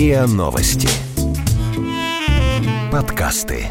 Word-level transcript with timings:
РИА 0.00 0.26
Новости. 0.26 0.88
Подкасты. 2.90 3.66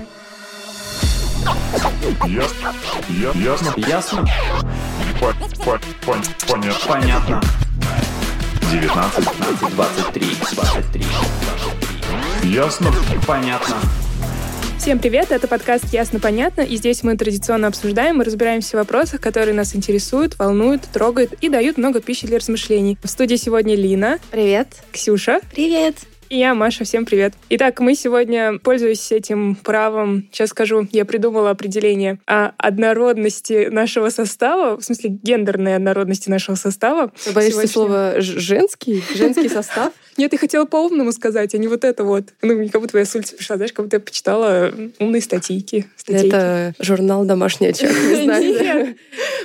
Ясно. 2.27 2.73
Я- 3.09 3.31
Ясно. 3.43 3.73
Ясно? 3.77 4.25
По- 5.19 5.33
по- 5.63 5.79
пон- 6.05 6.23
Понятно. 6.47 6.87
Понятно. 6.87 7.41
19. 8.71 9.25
15, 9.25 9.75
23, 9.75 10.27
23. 10.53 11.05
Ясно. 12.43 12.93
Понятно. 13.25 13.75
Всем 14.77 14.99
привет, 14.99 15.31
это 15.31 15.47
подкаст 15.47 15.85
«Ясно-понятно», 15.91 16.61
и 16.61 16.77
здесь 16.77 17.01
мы 17.01 17.17
традиционно 17.17 17.67
обсуждаем 17.67 18.21
и 18.21 18.25
разбираемся 18.25 18.77
в 18.77 18.79
вопросах, 18.79 19.19
которые 19.19 19.55
нас 19.55 19.75
интересуют, 19.75 20.37
волнуют, 20.37 20.83
трогают 20.83 21.33
и 21.41 21.49
дают 21.49 21.79
много 21.79 21.99
пищи 22.01 22.27
для 22.27 22.37
размышлений. 22.37 22.99
В 23.03 23.07
студии 23.09 23.35
сегодня 23.35 23.75
Лина, 23.75 24.19
Привет. 24.29 24.67
Ксюша 24.91 25.39
Привет. 25.51 25.95
И 26.29 26.37
я, 26.37 26.53
Маша. 26.53 26.83
Всем 26.83 27.05
привет. 27.05 27.33
Итак, 27.49 27.79
мы 27.79 27.95
сегодня, 27.95 28.59
пользуясь 28.59 29.11
этим 29.11 29.55
правом, 29.55 30.27
сейчас 30.31 30.49
скажу, 30.49 30.87
я 30.91 31.03
придумала 31.05 31.49
определение 31.49 32.19
о 32.27 32.51
однородности 32.57 33.67
нашего 33.71 34.09
состава, 34.09 34.77
в 34.77 34.83
смысле 34.83 35.09
гендерной 35.23 35.75
однородности 35.75 36.29
нашего 36.29 36.55
состава. 36.55 37.11
Боишься 37.33 37.51
Сегодня- 37.67 37.67
слова 37.71 38.13
«ж- 38.21 38.39
женский? 38.39 39.03
Женский 39.15 39.49
состав? 39.49 39.91
Нет, 40.19 40.33
я 40.33 40.37
хотела 40.37 40.65
по-умному 40.65 41.13
сказать, 41.13 41.55
а 41.55 41.57
не 41.57 41.69
вот 41.69 41.85
это 41.85 42.03
вот. 42.03 42.25
Ну, 42.41 42.67
как 42.67 42.81
будто 42.81 42.97
я 42.97 43.05
с 43.05 43.15
улицы 43.15 43.37
пришла, 43.37 43.55
знаешь, 43.55 43.71
как 43.71 43.85
будто 43.85 43.95
я 43.95 44.01
почитала 44.01 44.69
умные 44.99 45.21
статейки. 45.21 45.87
статейки. 45.95 46.27
Это 46.27 46.73
журнал 46.77 47.23
«Домашний 47.23 47.67
очаг», 47.67 47.89
не 47.89 48.23
знаю. 48.23 48.95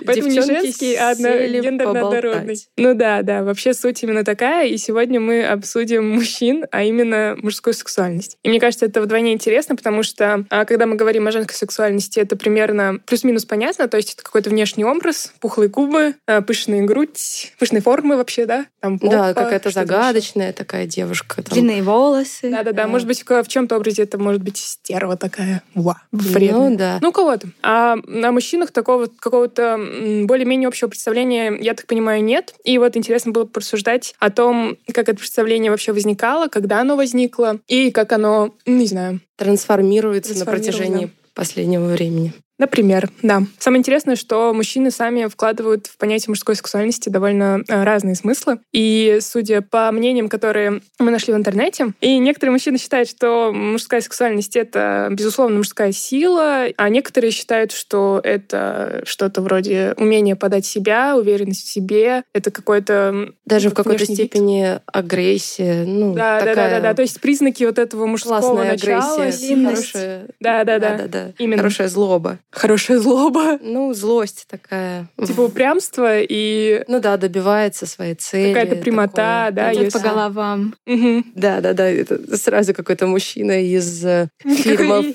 Поэтому 0.04 0.28
не 0.30 0.40
женский, 0.40 0.96
а 0.96 1.14
гендерно-однородный. 1.14 2.56
Ну 2.76 2.94
да, 2.94 3.22
да. 3.22 3.44
Вообще 3.44 3.72
суть 3.72 4.02
именно 4.02 4.24
такая. 4.24 4.66
И 4.66 4.76
сегодня 4.76 5.20
мы 5.20 5.44
обсудим 5.44 6.08
мужчин, 6.10 6.66
а 6.72 6.82
именно 6.82 7.36
мужскую 7.40 7.72
сексуальность. 7.72 8.36
И 8.42 8.48
мне 8.48 8.58
кажется, 8.58 8.86
это 8.86 9.00
вдвойне 9.00 9.32
интересно, 9.32 9.76
потому 9.76 10.02
что 10.02 10.44
а, 10.50 10.64
когда 10.64 10.86
мы 10.86 10.96
говорим 10.96 11.28
о 11.28 11.30
женской 11.30 11.54
сексуальности, 11.54 12.18
это 12.18 12.34
примерно 12.34 12.98
плюс-минус 13.06 13.44
понятно. 13.44 13.86
То 13.86 13.96
есть 13.96 14.14
это 14.14 14.24
какой-то 14.24 14.50
внешний 14.50 14.84
образ, 14.84 15.32
пухлые 15.38 15.68
губы, 15.68 16.16
а, 16.26 16.42
пышная 16.42 16.82
грудь, 16.82 17.52
пышные 17.60 17.80
формы 17.80 18.16
вообще, 18.16 18.46
да? 18.46 18.66
Там 18.80 18.98
Да, 18.98 19.28
попа, 19.28 19.34
какая-то 19.34 19.70
что-то 19.70 19.86
загадочная 19.86 20.52
такая 20.64 20.86
девушка. 20.86 21.42
там. 21.42 21.52
Длинные 21.52 21.82
волосы. 21.82 22.50
Да-да-да, 22.50 22.82
Да. 22.84 22.88
может 22.88 23.06
быть, 23.06 23.22
в 23.28 23.48
чем-то 23.48 23.76
образе 23.76 24.02
это 24.02 24.18
может 24.18 24.42
быть 24.42 24.56
стерва 24.56 25.16
такая. 25.16 25.62
Ва, 25.74 26.00
вредная. 26.10 26.70
Ну 26.70 26.76
да. 26.76 26.98
Ну, 27.00 27.12
кого-то. 27.12 27.48
А 27.62 27.96
на 28.06 28.32
мужчинах 28.32 28.70
такого 28.72 29.06
какого-то 29.06 29.78
более-менее 30.24 30.68
общего 30.68 30.88
представления, 30.88 31.56
я 31.60 31.74
так 31.74 31.86
понимаю, 31.86 32.24
нет. 32.24 32.54
И 32.64 32.78
вот 32.78 32.96
интересно 32.96 33.32
было 33.32 33.44
порассуждать 33.44 34.14
о 34.18 34.30
том, 34.30 34.76
как 34.92 35.08
это 35.08 35.18
представление 35.18 35.70
вообще 35.70 35.92
возникало, 35.92 36.48
когда 36.48 36.80
оно 36.80 36.96
возникло, 36.96 37.60
и 37.68 37.90
как 37.90 38.12
оно, 38.12 38.54
не 38.66 38.86
знаю, 38.86 39.20
Трансформируется 39.36 40.32
на 40.32 40.44
Трансформируется, 40.44 40.72
протяжении 40.72 41.10
последнего 41.34 41.86
времени. 41.86 42.32
Например, 42.58 43.10
да. 43.22 43.42
Самое 43.58 43.80
интересное, 43.80 44.14
что 44.16 44.52
мужчины 44.54 44.90
сами 44.92 45.26
вкладывают 45.26 45.86
в 45.88 45.96
понятие 45.98 46.30
мужской 46.30 46.54
сексуальности 46.54 47.08
довольно 47.08 47.62
э, 47.66 47.82
разные 47.82 48.14
смыслы. 48.14 48.58
И 48.72 49.18
судя 49.20 49.60
по 49.60 49.90
мнениям, 49.90 50.28
которые 50.28 50.80
мы 51.00 51.10
нашли 51.10 51.32
в 51.32 51.36
интернете, 51.36 51.92
и 52.00 52.18
некоторые 52.18 52.52
мужчины 52.52 52.78
считают, 52.78 53.08
что 53.08 53.52
мужская 53.52 54.00
сексуальность— 54.00 54.54
это, 54.56 55.08
безусловно, 55.10 55.58
мужская 55.58 55.90
сила, 55.92 56.66
а 56.76 56.88
некоторые 56.88 57.32
считают, 57.32 57.72
что 57.72 58.20
это 58.22 59.02
что-то 59.04 59.40
вроде 59.42 59.94
умения 59.96 60.36
подать 60.36 60.64
себя, 60.64 61.16
уверенность 61.16 61.64
в 61.66 61.68
себе, 61.70 62.22
это 62.32 62.50
какой-то... 62.52 62.92
м, 62.92 63.34
Даже 63.44 63.68
в 63.68 63.74
как 63.74 63.84
какой-то 63.84 64.04
внешний 64.04 64.14
вид. 64.14 64.30
степени 64.30 64.80
агрессия. 64.86 65.84
Ну, 65.84 66.14
Да, 66.14 66.38
да, 66.38 66.44
да, 66.44 66.50
такая 66.50 66.70
да, 66.70 66.80
да. 66.88 66.94
То 66.94 67.02
есть 67.02 67.20
признаки 67.20 67.64
вот 67.64 67.78
этого 67.78 68.06
мужского 68.06 68.40
классная 68.40 68.72
начала, 68.72 69.14
агрессия. 69.16 69.38
сильность. 69.46 69.92
Хорошая... 69.92 70.26
Да, 70.38 70.64
да, 70.64 70.78
да. 70.78 71.06
да. 71.08 71.32
Именно. 71.38 71.58
Хорошая 71.62 71.88
злоба. 71.88 72.38
Хорошая 72.54 72.98
злоба. 72.98 73.58
Ну, 73.60 73.92
злость 73.94 74.46
такая. 74.48 75.08
Типа 75.26 75.42
упрямство 75.42 76.20
и 76.20 76.84
Ну 76.88 77.00
да, 77.00 77.16
добивается 77.16 77.84
своей 77.86 78.14
цели. 78.14 78.52
Какая-то 78.54 78.76
прямота, 78.76 79.46
такое. 79.46 79.50
да, 79.52 79.72
Идет 79.72 79.84
если- 79.84 79.98
по 79.98 80.04
головам. 80.04 80.74
Мгм. 80.86 81.26
Да, 81.34 81.60
да, 81.60 81.72
да. 81.72 81.88
Это 81.90 82.36
сразу 82.36 82.72
какой-то 82.74 83.06
мужчина 83.06 83.62
из 83.62 84.04
э, 84.04 84.28
фильмов. 84.44 85.06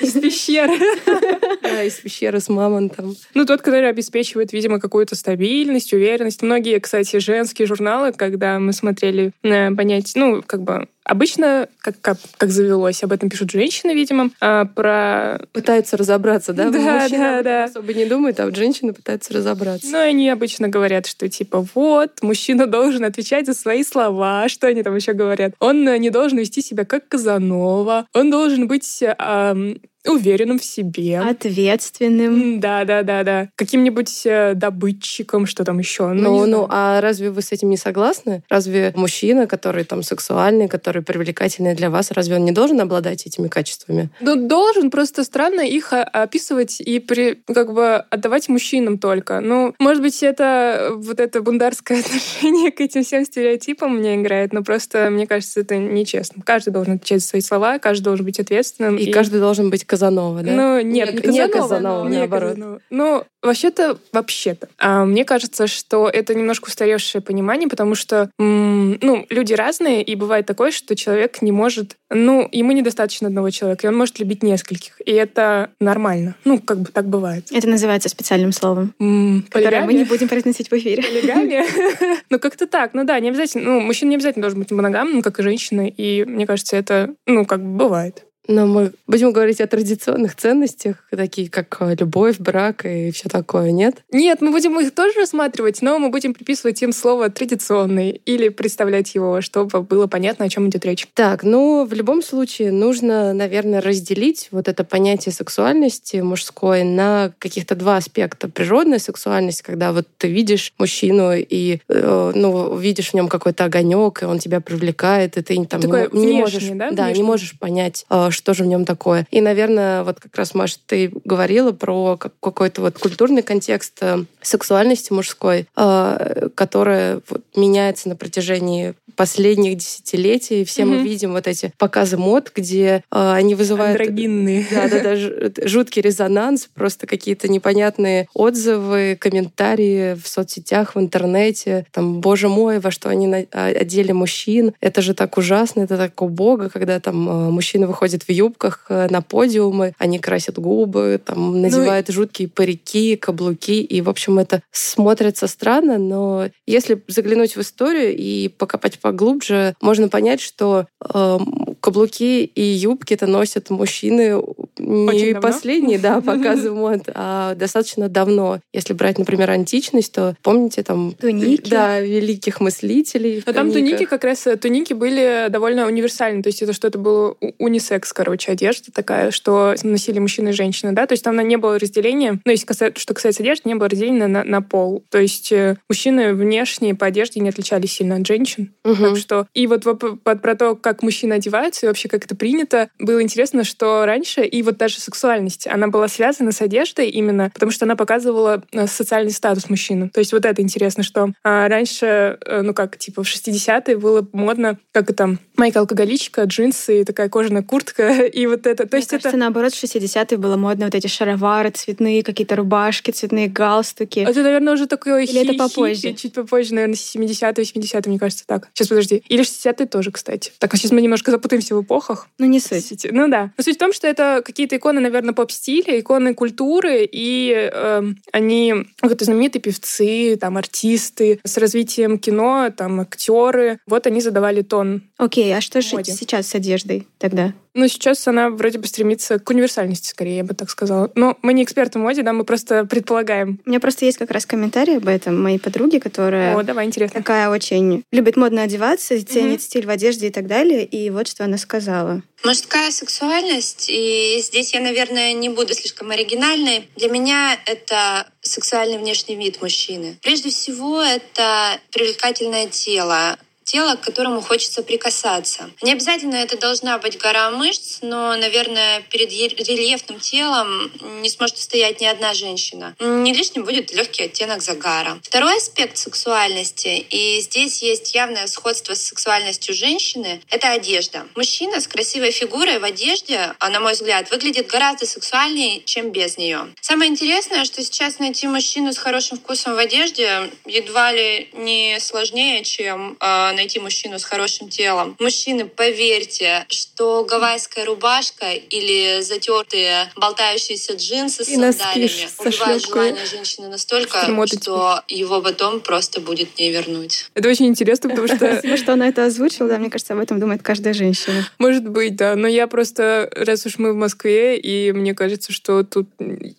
из 0.00 0.12
пещеры. 0.14 0.72
Да, 1.62 1.84
из 1.84 1.94
пещеры 1.94 2.40
с 2.40 2.48
мамонтом. 2.48 3.14
Ну, 3.34 3.44
тот, 3.46 3.62
который 3.62 3.88
обеспечивает, 3.88 4.52
видимо, 4.52 4.80
какую-то 4.80 5.14
стабильность, 5.14 5.92
уверенность. 5.92 6.42
Многие, 6.42 6.80
кстати, 6.80 7.18
женские 7.18 7.68
журналы, 7.68 8.12
когда 8.12 8.58
мы 8.58 8.72
смотрели 8.72 9.30
э, 9.44 9.70
понять, 9.72 10.10
ну, 10.16 10.42
как 10.44 10.62
бы 10.62 10.88
обычно, 11.04 11.68
как, 11.80 12.00
как, 12.00 12.18
как 12.36 12.50
завелось, 12.50 13.02
об 13.02 13.12
этом 13.12 13.28
пишут 13.28 13.50
женщины, 13.50 13.92
видимо, 13.92 14.30
а 14.40 14.64
про... 14.64 15.40
Пытаются 15.52 15.96
разобраться, 15.96 16.52
да? 16.52 16.70
Да, 16.80 17.02
Мужчина 17.02 17.18
да, 17.18 17.42
да. 17.42 17.64
особо 17.64 17.92
не 17.92 18.06
думает, 18.06 18.40
а 18.40 18.46
вот 18.46 18.56
женщины 18.56 18.92
пытаются 18.92 19.34
разобраться. 19.34 19.88
Ну, 19.90 19.98
они 19.98 20.30
обычно 20.30 20.68
говорят, 20.68 21.06
что 21.06 21.28
типа 21.28 21.66
вот, 21.74 22.22
мужчина 22.22 22.66
должен 22.66 23.04
отвечать 23.04 23.46
за 23.46 23.54
свои 23.54 23.84
слова. 23.84 24.48
Что 24.48 24.68
они 24.68 24.82
там 24.82 24.94
еще 24.96 25.12
говорят? 25.12 25.52
Он 25.58 25.84
не 25.84 26.10
должен 26.10 26.38
вести 26.38 26.62
себя 26.62 26.84
как 26.84 27.08
Казанова. 27.08 28.06
Он 28.14 28.30
должен 28.30 28.66
быть 28.66 29.02
ам, 29.18 29.76
уверенным 30.06 30.58
в 30.58 30.64
себе. 30.64 31.20
Ответственным. 31.20 32.60
Да, 32.60 32.84
да, 32.84 33.02
да, 33.02 33.22
да. 33.22 33.48
Каким-нибудь 33.56 34.22
э, 34.24 34.54
добытчиком, 34.54 35.46
что 35.46 35.64
там 35.64 35.78
еще. 35.78 36.08
Ну, 36.08 36.40
Ну, 36.40 36.46
ну, 36.46 36.66
а 36.70 37.00
разве 37.00 37.30
вы 37.30 37.42
с 37.42 37.52
этим 37.52 37.68
не 37.68 37.76
согласны? 37.76 38.42
Разве 38.48 38.92
мужчина, 38.96 39.46
который 39.46 39.84
там 39.84 40.02
сексуальный, 40.02 40.68
который 40.68 41.02
привлекательный 41.02 41.74
для 41.74 41.90
вас, 41.90 42.10
разве 42.10 42.36
он 42.36 42.44
не 42.44 42.52
должен 42.52 42.80
обладать 42.80 43.26
этими 43.26 43.48
качествами? 43.48 44.10
Ну, 44.20 44.36
должен, 44.48 44.90
просто 44.90 45.24
странно 45.24 45.60
их 45.60 45.92
а, 45.92 46.02
описывать 46.02 46.80
и 46.80 46.98
при, 46.98 47.42
как 47.46 47.74
бы 47.74 47.96
отдавать 47.96 48.48
мужчинам 48.48 48.98
только. 48.98 49.40
Ну, 49.40 49.74
может 49.78 50.02
быть, 50.02 50.22
это 50.22 50.92
вот 50.94 51.20
это 51.20 51.42
бундарское 51.42 52.00
отношение 52.00 52.72
к 52.72 52.80
этим 52.80 53.04
всем 53.04 53.24
стереотипам 53.24 53.96
мне 53.96 54.16
играет, 54.16 54.52
но 54.52 54.62
просто, 54.62 55.10
мне 55.10 55.26
кажется, 55.26 55.60
это 55.60 55.76
нечестно. 55.76 56.42
Каждый 56.44 56.70
должен 56.70 56.94
отвечать 56.94 57.20
за 57.20 57.28
свои 57.28 57.42
слова, 57.42 57.78
каждый 57.78 58.04
должен 58.04 58.24
быть 58.24 58.40
ответственным. 58.40 58.96
И, 58.96 59.10
каждый 59.10 59.40
должен 59.40 59.70
быть 59.70 59.84
Казанова, 59.90 60.42
да? 60.42 60.52
Ну, 60.52 60.80
нет, 60.80 61.08
Не- 61.14 61.20
не, 61.20 61.32
не 61.32 61.48
Казанова, 61.48 61.68
Казанова, 61.68 62.08
не 62.08 62.18
наоборот. 62.18 62.54
Казанова. 62.54 62.80
Ну, 62.90 63.24
вообще-то, 63.42 63.98
вообще-то. 64.12 64.68
А, 64.78 65.04
мне 65.04 65.24
кажется, 65.24 65.66
что 65.66 66.08
это 66.08 66.34
немножко 66.34 66.68
устаревшее 66.68 67.20
понимание, 67.22 67.68
потому 67.68 67.96
что, 67.96 68.30
м, 68.38 68.98
ну, 69.02 69.26
люди 69.30 69.52
разные, 69.54 70.02
и 70.02 70.14
бывает 70.14 70.46
такое, 70.46 70.70
что 70.70 70.94
человек 70.94 71.42
не 71.42 71.50
может, 71.50 71.96
ну, 72.08 72.48
ему 72.52 72.70
недостаточно 72.72 73.26
одного 73.28 73.50
человека, 73.50 73.86
и 73.86 73.90
он 73.90 73.96
может 73.96 74.20
любить 74.20 74.44
нескольких, 74.44 75.00
и 75.04 75.10
это 75.10 75.70
нормально. 75.80 76.36
Ну, 76.44 76.60
как 76.60 76.78
бы 76.80 76.86
так 76.92 77.06
бывает. 77.08 77.46
Это 77.50 77.68
называется 77.68 78.08
специальным 78.08 78.52
словом, 78.52 78.94
М, 79.00 79.44
которое 79.50 79.84
мы 79.84 79.94
не 79.94 80.04
будем 80.04 80.28
произносить 80.28 80.70
в 80.70 80.72
эфире. 80.74 81.02
Полигамия? 81.02 81.64
Ну, 82.30 82.38
как-то 82.38 82.66
так. 82.68 82.94
Ну 82.94 83.02
да, 83.04 83.18
не 83.18 83.30
обязательно. 83.30 83.64
Ну, 83.64 83.80
мужчина 83.80 84.10
не 84.10 84.14
обязательно 84.16 84.42
должен 84.42 84.60
быть 84.60 84.70
моногамным, 84.70 85.22
как 85.22 85.40
и 85.40 85.42
женщина. 85.42 85.88
И 85.88 86.24
мне 86.24 86.46
кажется, 86.46 86.76
это, 86.76 87.14
ну, 87.26 87.44
как 87.44 87.60
бы 87.60 87.76
бывает. 87.84 88.24
Но 88.50 88.66
мы 88.66 88.92
будем 89.06 89.32
говорить 89.32 89.60
о 89.60 89.66
традиционных 89.68 90.34
ценностях, 90.34 90.96
такие 91.10 91.48
как 91.48 91.76
э, 91.78 91.94
любовь, 91.98 92.38
брак 92.38 92.84
и 92.84 93.12
все 93.12 93.28
такое, 93.28 93.70
нет? 93.70 94.02
Нет, 94.10 94.40
мы 94.40 94.50
будем 94.50 94.78
их 94.80 94.92
тоже 94.92 95.20
рассматривать, 95.20 95.82
но 95.82 96.00
мы 96.00 96.10
будем 96.10 96.34
приписывать 96.34 96.82
им 96.82 96.92
слово 96.92 97.30
«традиционный» 97.30 98.10
или 98.10 98.48
представлять 98.48 99.14
его, 99.14 99.40
чтобы 99.40 99.82
было 99.82 100.08
понятно, 100.08 100.46
о 100.46 100.48
чем 100.48 100.68
идет 100.68 100.84
речь. 100.84 101.06
Так, 101.14 101.44
ну, 101.44 101.84
в 101.84 101.92
любом 101.92 102.22
случае 102.22 102.72
нужно, 102.72 103.32
наверное, 103.32 103.80
разделить 103.80 104.48
вот 104.50 104.66
это 104.66 104.82
понятие 104.82 105.32
сексуальности 105.32 106.16
мужской 106.16 106.82
на 106.82 107.32
каких-то 107.38 107.76
два 107.76 107.98
аспекта. 107.98 108.48
Природная 108.48 108.98
сексуальность, 108.98 109.62
когда 109.62 109.92
вот 109.92 110.08
ты 110.18 110.26
видишь 110.26 110.72
мужчину 110.76 111.34
и, 111.34 111.78
э, 111.88 112.32
ну, 112.34 112.76
видишь 112.76 113.10
в 113.10 113.14
нем 113.14 113.28
какой-то 113.28 113.66
огонек, 113.66 114.24
и 114.24 114.26
он 114.26 114.40
тебя 114.40 114.60
привлекает, 114.60 115.36
и 115.36 115.42
ты 115.42 115.64
там 115.66 115.80
Такое 115.80 116.08
не, 116.12 116.26
не 116.26 116.40
можешь, 116.40 116.64
да, 116.64 116.90
не 116.90 116.96
внешнее? 116.96 117.24
можешь 117.24 117.56
понять, 117.56 118.04
э, 118.10 118.30
что 118.40 118.54
же 118.54 118.64
в 118.64 118.66
нем 118.66 118.84
такое. 118.86 119.26
И, 119.30 119.40
наверное, 119.42 120.02
вот 120.02 120.18
как 120.18 120.34
раз, 120.36 120.54
Маш, 120.54 120.76
ты 120.86 121.12
говорила 121.24 121.72
про 121.72 122.16
как- 122.16 122.32
какой-то 122.40 122.80
вот 122.80 122.98
культурный 122.98 123.42
контекст 123.42 123.98
э, 124.00 124.24
сексуальности 124.40 125.12
мужской, 125.12 125.66
э, 125.76 126.48
которая 126.54 127.20
вот 127.28 127.42
меняется 127.54 128.08
на 128.08 128.16
протяжении 128.16 128.94
последних 129.16 129.76
десятилетий. 129.76 130.64
Все 130.64 130.84
мы 130.86 130.96
Мгм. 130.96 131.04
видим 131.04 131.32
вот 131.32 131.46
эти 131.46 131.72
показы 131.76 132.16
мод, 132.16 132.50
где 132.54 133.02
э, 133.12 133.32
они 133.32 133.54
вызывают 133.54 134.00
Андрогинные. 134.00 134.64
да, 134.70 134.88
да, 134.88 135.00
да, 135.02 135.68
жуткий 135.68 136.00
резонанс, 136.00 136.68
просто 136.72 137.06
какие-то 137.06 137.48
непонятные 137.48 138.28
отзывы, 138.32 139.18
комментарии 139.20 140.14
в 140.14 140.26
соцсетях, 140.26 140.94
в 140.94 140.98
интернете. 141.00 141.84
Там, 141.92 142.20
боже 142.20 142.48
мой, 142.48 142.78
во 142.78 142.90
что 142.90 143.10
они 143.10 143.26
одели 143.52 144.12
мужчин. 144.12 144.72
Это 144.80 145.02
же 145.02 145.12
так 145.12 145.36
ужасно, 145.36 145.82
это 145.82 145.98
так 145.98 146.22
убого, 146.22 146.68
когда 146.68 146.98
там 147.00 147.16
мужчина 147.52 147.86
выходит 147.86 148.19
выходят 148.20 148.22
в 148.22 148.30
юбках 148.30 148.86
э, 148.88 149.08
на 149.10 149.22
подиумы, 149.22 149.92
они 149.98 150.18
красят 150.18 150.58
губы, 150.58 151.20
там, 151.24 151.60
надевают 151.60 152.08
ну, 152.08 152.14
жуткие 152.14 152.48
парики, 152.48 153.16
каблуки, 153.16 153.82
и, 153.82 154.00
в 154.00 154.08
общем, 154.08 154.38
это 154.38 154.62
смотрится 154.70 155.46
странно, 155.46 155.98
но 155.98 156.48
если 156.66 157.02
заглянуть 157.08 157.56
в 157.56 157.60
историю 157.60 158.16
и 158.16 158.48
покопать 158.48 158.98
поглубже, 158.98 159.74
можно 159.80 160.08
понять, 160.08 160.40
что 160.40 160.86
э, 161.02 161.38
каблуки 161.80 162.44
и 162.44 162.62
юбки 162.62 163.14
это 163.14 163.26
носят 163.26 163.70
мужчины 163.70 164.40
не 164.78 165.34
последние, 165.34 165.98
да, 165.98 166.20
показывают, 166.26 167.04
а 167.14 167.54
достаточно 167.54 168.08
давно. 168.08 168.60
Если 168.72 168.92
брать, 168.92 169.18
например, 169.18 169.50
античность, 169.50 170.12
то 170.12 170.36
помните 170.42 170.82
там... 170.82 171.12
Туники. 171.12 171.70
Да, 171.70 172.00
великих 172.00 172.60
мыслителей. 172.60 173.42
Но 173.46 173.52
там 173.52 173.72
туники 173.72 174.04
как 174.04 174.24
раз, 174.24 174.46
э, 174.46 174.56
туники 174.56 174.92
были 174.92 175.46
довольно 175.48 175.86
универсальны, 175.86 176.42
то 176.42 176.48
есть 176.48 176.62
это 176.62 176.72
что-то 176.72 176.98
было 176.98 177.36
унисекс, 177.58 178.09
короче, 178.12 178.52
одежда 178.52 178.92
такая, 178.92 179.30
что 179.30 179.74
носили 179.82 180.18
мужчины 180.18 180.50
и 180.50 180.52
женщины, 180.52 180.92
да, 180.92 181.06
то 181.06 181.12
есть 181.12 181.24
там 181.24 181.40
не 181.40 181.56
было 181.56 181.78
разделения, 181.78 182.40
ну, 182.44 182.50
если 182.50 182.66
касается, 182.66 183.00
что 183.00 183.14
касается 183.14 183.42
одежды, 183.42 183.68
не 183.68 183.74
было 183.74 183.88
разделения 183.88 184.26
на, 184.26 184.44
на 184.44 184.62
пол, 184.62 185.04
то 185.10 185.18
есть 185.18 185.52
э, 185.52 185.76
мужчины 185.88 186.34
внешне 186.34 186.94
по 186.94 187.06
одежде 187.06 187.40
не 187.40 187.48
отличались 187.48 187.92
сильно 187.92 188.16
от 188.16 188.26
женщин, 188.26 188.74
угу. 188.84 188.96
так 188.96 189.16
что 189.16 189.46
и 189.54 189.66
вот 189.66 189.84
про 190.24 190.54
то, 190.54 190.76
как 190.76 191.02
мужчины 191.02 191.34
одеваются 191.34 191.86
и 191.86 191.88
вообще 191.88 192.08
как 192.08 192.24
это 192.24 192.36
принято, 192.36 192.90
было 192.98 193.22
интересно, 193.22 193.64
что 193.64 194.04
раньше 194.04 194.44
и 194.44 194.62
вот 194.62 194.76
даже 194.76 195.00
сексуальность, 195.00 195.66
она 195.66 195.88
была 195.88 196.08
связана 196.08 196.52
с 196.52 196.60
одеждой 196.60 197.08
именно, 197.08 197.50
потому 197.52 197.72
что 197.72 197.84
она 197.84 197.96
показывала 197.96 198.62
э, 198.72 198.86
социальный 198.86 199.32
статус 199.32 199.68
мужчины. 199.70 200.10
То 200.10 200.20
есть 200.20 200.32
вот 200.32 200.44
это 200.44 200.62
интересно, 200.62 201.02
что 201.02 201.32
а, 201.42 201.68
раньше, 201.68 202.38
э, 202.44 202.62
ну 202.62 202.74
как, 202.74 202.98
типа 202.98 203.22
в 203.22 203.26
60-е 203.26 203.96
было 203.96 204.26
модно, 204.32 204.78
как 204.92 205.10
это, 205.10 205.36
майка 205.56 205.80
алкоголичка, 205.80 206.44
джинсы, 206.44 207.04
такая 207.04 207.28
кожаная 207.28 207.62
куртка, 207.62 207.99
и 208.32 208.46
вот 208.46 208.66
это. 208.66 208.86
То 208.86 208.96
Мне 208.96 209.00
есть 209.00 209.10
кажется, 209.10 209.28
это... 209.28 209.36
наоборот, 209.36 209.72
в 209.72 209.82
60-е 209.82 210.38
было 210.38 210.56
модно 210.56 210.86
вот 210.86 210.94
эти 210.94 211.06
шаровары 211.06 211.70
цветные, 211.70 212.22
какие-то 212.22 212.56
рубашки, 212.56 213.10
цветные 213.10 213.48
галстуки. 213.48 214.20
Это, 214.20 214.42
наверное, 214.42 214.74
уже 214.74 214.86
такое 214.86 215.24
Или 215.24 215.42
это 215.42 215.54
попозже? 215.54 216.12
Чуть 216.14 216.32
попозже, 216.32 216.74
наверное, 216.74 216.94
70-е, 216.94 217.64
80-е, 217.64 218.02
мне 218.06 218.18
кажется, 218.18 218.44
так. 218.46 218.68
Сейчас, 218.74 218.88
подожди. 218.88 219.22
Или 219.28 219.42
60-е 219.42 219.86
тоже, 219.86 220.10
кстати. 220.10 220.52
Так, 220.58 220.72
а 220.74 220.76
сейчас 220.76 220.92
мы 220.92 221.00
немножко 221.02 221.30
запутаемся 221.30 221.74
в 221.74 221.82
эпохах. 221.82 222.28
Ну, 222.38 222.46
не 222.46 222.60
суть. 222.60 223.06
Ну 223.10 223.28
да. 223.28 223.52
Но 223.56 223.64
суть 223.64 223.76
в 223.76 223.78
том, 223.78 223.92
что 223.92 224.06
это 224.06 224.42
какие-то 224.44 224.76
иконы, 224.76 225.00
наверное, 225.00 225.34
поп-стиля, 225.34 225.98
иконы 225.98 226.34
культуры, 226.34 227.08
и 227.10 227.70
э, 227.72 228.02
они 228.32 228.74
вот 229.02 229.20
знаменитые 229.20 229.62
певцы, 229.62 230.36
там, 230.36 230.56
артисты 230.56 231.40
с 231.44 231.56
развитием 231.56 232.18
кино, 232.18 232.70
там, 232.76 233.00
актеры. 233.00 233.78
Вот 233.86 234.06
они 234.06 234.20
задавали 234.20 234.62
тон. 234.62 235.02
Окей, 235.16 235.54
а 235.56 235.60
что 235.60 235.80
же 235.80 235.88
сейчас 236.04 236.48
с 236.48 236.54
одеждой 236.54 237.06
тогда? 237.18 237.52
Ну, 237.74 237.86
сейчас 237.88 238.26
она 238.26 238.50
вроде 238.50 238.78
бы 238.78 238.86
стремится 238.86 239.38
к 239.38 239.48
универсальности, 239.50 240.08
скорее, 240.08 240.38
я 240.38 240.44
бы 240.44 240.54
так 240.54 240.70
сказала. 240.70 241.10
Но 241.14 241.38
мы 241.42 241.52
не 241.52 241.62
эксперты 241.62 241.98
в 241.98 242.02
моде, 242.02 242.22
да, 242.22 242.32
мы 242.32 242.44
просто 242.44 242.84
предполагаем. 242.84 243.60
У 243.64 243.68
меня 243.68 243.80
просто 243.80 244.04
есть 244.04 244.18
как 244.18 244.30
раз 244.30 244.46
комментарий 244.46 244.96
об 244.96 245.08
этом 245.08 245.40
моей 245.40 245.58
подруги, 245.58 245.98
которая... 245.98 246.56
О, 246.56 246.62
давай, 246.62 246.86
интересно. 246.86 247.20
Такая 247.20 247.48
очень 247.48 248.04
любит 248.10 248.36
модно 248.36 248.62
одеваться, 248.62 249.14
ценит 249.24 249.60
mm-hmm. 249.60 249.62
стиль 249.62 249.86
в 249.86 249.90
одежде 249.90 250.28
и 250.28 250.30
так 250.30 250.46
далее. 250.46 250.84
И 250.84 251.10
вот 251.10 251.28
что 251.28 251.44
она 251.44 251.58
сказала. 251.58 252.22
Мужская 252.44 252.90
сексуальность, 252.90 253.90
и 253.90 254.40
здесь 254.40 254.72
я, 254.72 254.80
наверное, 254.80 255.34
не 255.34 255.50
буду 255.50 255.74
слишком 255.74 256.10
оригинальной. 256.10 256.88
Для 256.96 257.10
меня 257.10 257.58
это 257.66 258.26
сексуальный 258.40 258.98
внешний 258.98 259.36
вид 259.36 259.60
мужчины. 259.60 260.18
Прежде 260.22 260.48
всего, 260.48 261.02
это 261.02 261.78
привлекательное 261.92 262.66
тело, 262.66 263.38
тело, 263.70 263.94
к 263.94 264.00
которому 264.00 264.40
хочется 264.40 264.82
прикасаться. 264.82 265.70
Не 265.80 265.92
обязательно 265.92 266.34
это 266.34 266.58
должна 266.58 266.98
быть 266.98 267.18
гора 267.18 267.50
мышц, 267.50 267.98
но, 268.02 268.34
наверное, 268.34 269.02
перед 269.02 269.30
рельефным 269.30 270.18
телом 270.18 270.90
не 271.22 271.28
сможет 271.28 271.58
стоять 271.58 272.00
ни 272.00 272.06
одна 272.06 272.34
женщина. 272.34 272.96
Не 272.98 273.32
лишним 273.32 273.64
будет 273.64 273.92
легкий 273.92 274.24
оттенок 274.24 274.60
загара. 274.62 275.20
Второй 275.22 275.56
аспект 275.56 275.96
сексуальности, 275.98 277.06
и 277.10 277.40
здесь 277.40 277.80
есть 277.82 278.12
явное 278.12 278.48
сходство 278.48 278.94
с 278.94 279.06
сексуальностью 279.06 279.72
женщины, 279.72 280.40
это 280.50 280.72
одежда. 280.72 281.26
Мужчина 281.36 281.80
с 281.80 281.86
красивой 281.86 282.32
фигурой 282.32 282.80
в 282.80 282.84
одежде, 282.84 283.54
а, 283.60 283.70
на 283.70 283.78
мой 283.78 283.92
взгляд, 283.92 284.32
выглядит 284.32 284.66
гораздо 284.66 285.06
сексуальнее, 285.06 285.82
чем 285.84 286.10
без 286.10 286.36
нее. 286.38 286.74
Самое 286.80 287.08
интересное, 287.08 287.64
что 287.64 287.84
сейчас 287.84 288.18
найти 288.18 288.48
мужчину 288.48 288.92
с 288.92 288.98
хорошим 288.98 289.38
вкусом 289.38 289.74
в 289.74 289.78
одежде 289.78 290.50
едва 290.66 291.12
ли 291.12 291.50
не 291.52 291.98
сложнее, 292.00 292.64
чем 292.64 293.16
э, 293.20 293.59
найти 293.60 293.78
мужчину 293.78 294.18
с 294.18 294.24
хорошим 294.24 294.68
телом. 294.68 295.16
Мужчины, 295.18 295.66
поверьте, 295.66 296.64
что 296.68 297.24
гавайская 297.24 297.84
рубашка 297.84 298.52
или 298.52 299.20
затертые 299.20 300.10
болтающиеся 300.16 300.94
джинсы 300.94 301.44
с 301.44 301.48
и 301.48 301.56
сандалями 301.56 302.28
убивают 302.38 302.86
желание 302.86 303.26
женщины 303.26 303.68
настолько, 303.68 304.18
что 304.46 305.02
его 305.08 305.42
потом 305.42 305.80
просто 305.80 306.20
будет 306.20 306.58
не 306.58 306.70
вернуть. 306.70 307.30
Это 307.34 307.48
очень 307.48 307.66
интересно, 307.66 308.10
потому 308.10 308.28
что... 308.28 308.36
Спасибо, 308.36 308.76
что 308.76 308.92
она 308.94 309.08
это 309.08 309.26
озвучила. 309.26 309.68
Да, 309.68 309.78
мне 309.78 309.90
кажется, 309.90 310.14
об 310.14 310.20
этом 310.20 310.40
думает 310.40 310.62
каждая 310.62 310.94
женщина. 310.94 311.46
Может 311.58 311.86
быть, 311.86 312.16
да. 312.16 312.36
Но 312.36 312.48
я 312.48 312.66
просто, 312.66 313.30
раз 313.34 313.66
уж 313.66 313.78
мы 313.78 313.92
в 313.92 313.96
Москве, 313.96 314.58
и 314.58 314.92
мне 314.92 315.14
кажется, 315.14 315.52
что 315.52 315.82
тут... 315.82 316.08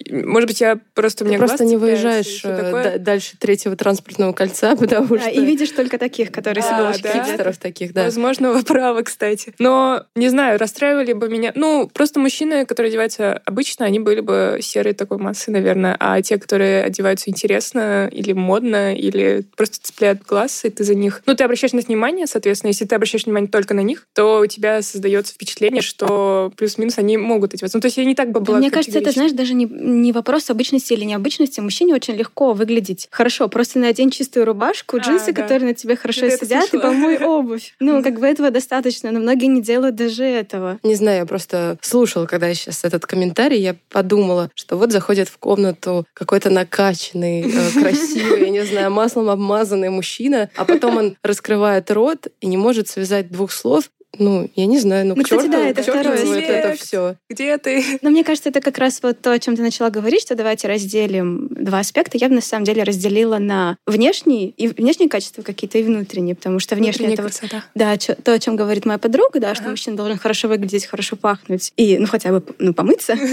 Может 0.09 0.47
быть, 0.47 0.61
я 0.61 0.79
просто... 0.93 1.25
Ты 1.25 1.37
просто 1.37 1.65
не 1.65 1.77
выезжаешь 1.77 2.41
э, 2.43 2.99
дальше 2.99 3.37
третьего 3.39 3.75
транспортного 3.75 4.33
кольца, 4.33 4.75
потому 4.79 5.17
что... 5.17 5.29
и 5.29 5.43
видишь 5.43 5.71
только 5.71 5.97
таких, 5.97 6.31
которые 6.31 6.63
с 6.93 6.99
да? 6.99 7.13
хипстеров 7.13 7.57
таких, 7.57 7.93
да. 7.93 8.03
Возможно, 8.05 8.51
вы 8.51 8.63
правы, 8.63 9.03
кстати. 9.03 9.53
Но, 9.59 10.03
не 10.15 10.29
знаю, 10.29 10.59
расстраивали 10.59 11.13
бы 11.13 11.29
меня... 11.29 11.51
Ну, 11.55 11.89
просто 11.93 12.19
мужчины, 12.19 12.65
которые 12.65 12.89
одеваются 12.89 13.41
обычно, 13.45 13.85
они 13.85 13.99
были 13.99 14.21
бы 14.21 14.59
серой 14.61 14.93
такой 14.93 15.17
массы, 15.17 15.51
наверное. 15.51 15.95
А 15.99 16.21
те, 16.21 16.37
которые 16.37 16.83
одеваются 16.83 17.29
интересно 17.29 18.07
или 18.11 18.33
модно, 18.33 18.95
или 18.95 19.45
просто 19.55 19.79
цепляют 19.81 20.23
глаз, 20.23 20.65
и 20.65 20.69
ты 20.69 20.83
за 20.83 20.95
них... 20.95 21.21
Ну, 21.25 21.35
ты 21.35 21.43
обращаешь 21.43 21.73
на 21.73 21.81
внимание, 21.81 22.27
соответственно. 22.27 22.69
Если 22.69 22.85
ты 22.85 22.95
обращаешь 22.95 23.25
внимание 23.25 23.49
только 23.49 23.73
на 23.73 23.81
них, 23.81 24.07
то 24.13 24.39
у 24.39 24.45
тебя 24.47 24.81
создается 24.81 25.33
впечатление, 25.33 25.81
что 25.81 26.51
плюс-минус 26.57 26.97
они 26.97 27.17
могут 27.17 27.53
одеваться. 27.53 27.77
Ну, 27.77 27.81
то 27.81 27.87
есть 27.87 27.97
я 27.97 28.05
не 28.05 28.15
так 28.15 28.31
бы 28.31 28.39
была 28.39 28.57
Мне 28.57 28.71
кажется, 28.71 28.99
это, 28.99 29.11
знаешь, 29.11 29.31
даже 29.31 29.53
не, 29.53 29.65
не 29.65 30.11
вопрос 30.11 30.49
обычности 30.49 30.93
или 30.93 31.03
необычности. 31.03 31.59
Мужчине 31.59 31.93
очень 31.93 32.15
легко 32.15 32.53
выглядеть 32.53 33.07
хорошо. 33.11 33.47
Просто 33.47 33.79
надень 33.79 34.11
чистую 34.11 34.45
рубашку, 34.45 34.97
джинсы, 34.97 35.29
а, 35.29 35.33
да. 35.33 35.41
которые 35.41 35.69
на 35.69 35.75
тебе 35.75 35.95
хорошо 35.95 36.27
Где 36.27 36.37
сидят, 36.37 36.70
и 36.73 36.79
помой 36.79 37.17
обувь. 37.17 37.75
Ну, 37.79 38.03
как 38.03 38.19
бы 38.19 38.27
этого 38.27 38.51
достаточно, 38.51 39.11
но 39.11 39.19
многие 39.19 39.47
не 39.47 39.61
делают 39.61 39.95
даже 39.95 40.23
этого. 40.23 40.79
Не 40.83 40.95
знаю, 40.95 41.19
я 41.19 41.25
просто 41.25 41.77
слушала, 41.81 42.25
когда 42.25 42.47
я 42.47 42.53
сейчас 42.53 42.83
этот 42.85 43.05
комментарий, 43.05 43.59
я 43.59 43.75
подумала, 43.89 44.49
что 44.55 44.77
вот 44.77 44.91
заходит 44.91 45.27
в 45.27 45.37
комнату 45.37 46.05
какой-то 46.13 46.49
накачанный, 46.49 47.41
э, 47.41 47.71
красивый, 47.81 48.41
я 48.41 48.49
не 48.49 48.63
знаю, 48.65 48.91
маслом 48.91 49.29
обмазанный 49.29 49.89
мужчина, 49.89 50.49
а 50.55 50.65
потом 50.65 50.97
он 50.97 51.17
раскрывает 51.23 51.89
рот 51.91 52.27
и 52.39 52.47
не 52.47 52.57
может 52.57 52.87
связать 52.87 53.29
двух 53.29 53.51
слов, 53.51 53.89
ну, 54.19 54.49
я 54.55 54.65
не 54.65 54.77
знаю, 54.77 55.07
ну, 55.07 55.15
ну 55.15 55.21
к 55.21 55.25
кстати, 55.25 55.43
черту, 55.43 55.53
да, 55.53 55.67
это 55.67 55.83
второе. 55.83 56.25
Вот 56.25 56.37
это 56.37 56.73
все. 56.75 57.15
Где 57.29 57.57
ты? 57.57 57.83
Но 58.01 58.09
мне 58.09 58.23
кажется, 58.23 58.49
это 58.49 58.59
как 58.59 58.77
раз 58.77 58.99
вот 59.01 59.21
то, 59.21 59.31
о 59.31 59.39
чем 59.39 59.55
ты 59.55 59.61
начала 59.61 59.89
говорить, 59.89 60.21
что 60.21 60.35
давайте 60.35 60.67
разделим 60.67 61.47
два 61.49 61.79
аспекта. 61.79 62.17
Я 62.17 62.27
бы 62.27 62.35
на 62.35 62.41
самом 62.41 62.65
деле 62.65 62.83
разделила 62.83 63.37
на 63.37 63.77
внешние 63.87 64.49
и 64.49 64.67
внешние 64.67 65.09
качества 65.09 65.43
какие-то 65.43 65.77
и 65.77 65.83
внутренние, 65.83 66.35
потому 66.35 66.59
что 66.59 66.75
внешние 66.75 67.13
это 67.13 67.23
красота. 67.23 67.55
вот, 67.55 67.63
да, 67.75 67.97
то, 67.97 68.33
о 68.33 68.39
чем 68.39 68.57
говорит 68.57 68.85
моя 68.85 68.97
подруга, 68.97 69.39
да, 69.39 69.55
что 69.55 69.63
ага. 69.63 69.71
мужчина 69.71 69.95
должен 69.95 70.17
хорошо 70.17 70.49
выглядеть, 70.49 70.85
хорошо 70.85 71.15
пахнуть 71.15 71.71
и, 71.77 71.97
ну, 71.97 72.07
хотя 72.07 72.31
бы, 72.31 72.43
ну, 72.59 72.73
помыться. 72.73 73.15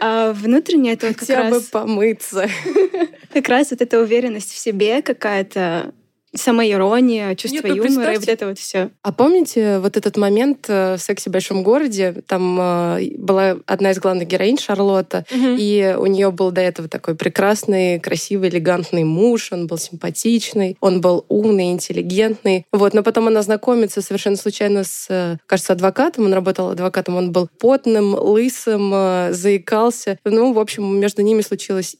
А 0.00 0.32
внутреннее 0.32 0.94
это 0.94 1.08
вот 1.08 1.16
как 1.16 1.28
раз... 1.28 1.38
Хотя 1.38 1.50
бы 1.50 1.60
помыться. 1.60 2.48
Как 3.32 3.48
раз 3.48 3.70
вот 3.70 3.80
эта 3.80 4.00
уверенность 4.00 4.52
в 4.52 4.58
себе 4.58 5.02
какая-то, 5.02 5.92
самоирония, 6.34 7.34
чувство 7.36 7.68
Нет, 7.68 7.76
ну, 7.76 7.84
юмора 7.84 8.14
и 8.14 8.18
вот 8.18 8.28
это 8.28 8.46
вот 8.48 8.58
все. 8.58 8.90
А 9.02 9.12
помните 9.12 9.78
вот 9.78 9.96
этот 9.96 10.16
момент 10.16 10.66
э, 10.68 10.96
в 10.96 11.00
«Сексе 11.00 11.30
в 11.30 11.32
большом 11.32 11.62
городе»? 11.62 12.22
Там 12.26 12.58
э, 12.60 13.10
была 13.16 13.56
одна 13.66 13.92
из 13.92 13.98
главных 13.98 14.26
героинь, 14.26 14.58
Шарлотта, 14.58 15.24
угу. 15.30 15.56
и 15.58 15.94
у 15.96 16.06
нее 16.06 16.30
был 16.30 16.50
до 16.50 16.60
этого 16.60 16.88
такой 16.88 17.14
прекрасный, 17.14 18.00
красивый, 18.00 18.48
элегантный 18.48 19.04
муж, 19.04 19.52
он 19.52 19.66
был 19.66 19.78
симпатичный, 19.78 20.76
он 20.80 21.00
был 21.00 21.24
умный, 21.28 21.70
интеллигентный. 21.70 22.66
Вот, 22.72 22.94
но 22.94 23.02
потом 23.02 23.28
она 23.28 23.42
знакомится 23.42 24.02
совершенно 24.02 24.36
случайно 24.36 24.84
с, 24.84 25.06
э, 25.08 25.36
кажется, 25.46 25.72
адвокатом, 25.72 26.26
он 26.26 26.32
работал 26.32 26.70
адвокатом, 26.70 27.16
он 27.16 27.32
был 27.32 27.48
потным, 27.60 28.14
лысым, 28.14 29.32
заикался. 29.32 30.18
Ну, 30.24 30.52
в 30.52 30.58
общем, 30.58 30.98
между 30.98 31.22
ними 31.22 31.42
случилась... 31.42 31.96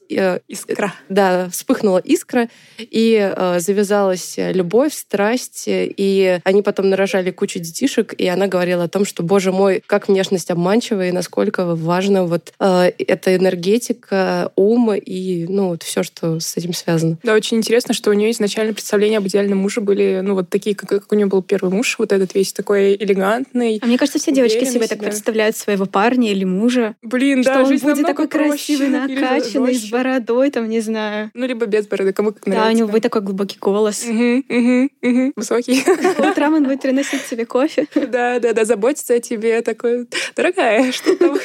Искра. 0.47 0.93
Да, 1.09 1.49
вспыхнула 1.49 1.99
искра, 1.99 2.49
и 2.77 3.33
завязалась 3.57 4.24
началась 4.25 4.55
любовь, 4.55 4.93
страсть, 4.93 5.63
и 5.67 6.39
они 6.43 6.61
потом 6.61 6.89
нарожали 6.89 7.31
кучу 7.31 7.59
детишек, 7.59 8.13
и 8.17 8.27
она 8.27 8.47
говорила 8.47 8.83
о 8.83 8.87
том, 8.87 9.05
что, 9.05 9.23
боже 9.23 9.51
мой, 9.51 9.81
как 9.85 10.07
внешность 10.07 10.51
обманчива, 10.51 11.07
и 11.07 11.11
насколько 11.11 11.75
важно 11.75 12.25
вот 12.25 12.53
э, 12.59 12.91
эта 12.97 13.35
энергетика, 13.35 14.51
ум 14.55 14.93
и, 14.93 15.45
ну, 15.47 15.69
вот 15.69 15.83
все, 15.83 16.03
что 16.03 16.39
с 16.39 16.57
этим 16.57 16.73
связано. 16.73 17.17
Да, 17.23 17.33
очень 17.33 17.57
интересно, 17.57 17.93
что 17.93 18.09
у 18.09 18.13
нее 18.13 18.31
изначально 18.31 18.73
представления 18.73 19.17
об 19.17 19.27
идеальном 19.27 19.59
муже 19.59 19.81
были, 19.81 20.21
ну, 20.23 20.33
вот 20.35 20.49
такие, 20.49 20.75
как, 20.75 20.89
как 20.89 21.11
у 21.11 21.15
нее 21.15 21.27
был 21.27 21.41
первый 21.41 21.71
муж, 21.71 21.95
вот 21.99 22.11
этот 22.11 22.33
весь 22.35 22.53
такой 22.53 22.95
элегантный. 22.95 23.79
А 23.81 23.85
мне 23.85 23.97
кажется, 23.97 24.19
все 24.19 24.31
девочки 24.31 24.65
себе 24.65 24.87
так 24.87 24.99
представляют 24.99 25.55
своего 25.55 25.85
парня 25.85 26.31
или 26.31 26.43
мужа. 26.43 26.95
Блин, 27.01 27.43
что 27.43 27.53
да, 27.53 27.63
он 27.63 27.77
будет 27.77 28.05
такой 28.05 28.27
проще. 28.27 28.49
красивый, 28.49 28.89
накачанный, 28.89 29.75
с 29.75 29.89
бородой, 29.89 30.51
там, 30.51 30.69
не 30.69 30.81
знаю. 30.81 31.31
Ну, 31.33 31.45
либо 31.45 31.65
без 31.65 31.87
бороды, 31.87 32.13
кому 32.13 32.31
как 32.31 32.45
нравится. 32.45 32.69
Да, 32.69 32.73
у 32.73 32.77
него 32.77 32.87
будет 32.87 33.03
такой 33.03 33.21
глубокий 33.21 33.57
голос. 33.59 34.05
Угу, 34.15 34.43
угу, 34.49 34.89
угу. 35.01 35.33
Высокий. 35.35 35.83
Утром 36.19 36.55
он 36.55 36.63
будет 36.63 36.81
приносить 36.81 37.25
тебе 37.27 37.45
кофе. 37.45 37.87
Да, 37.95 38.39
да, 38.39 38.53
да, 38.53 38.65
заботиться 38.65 39.15
о 39.15 39.19
тебе 39.19 39.61
такой, 39.61 40.07
дорогая, 40.35 40.91
что 40.91 41.15
там, 41.15 41.37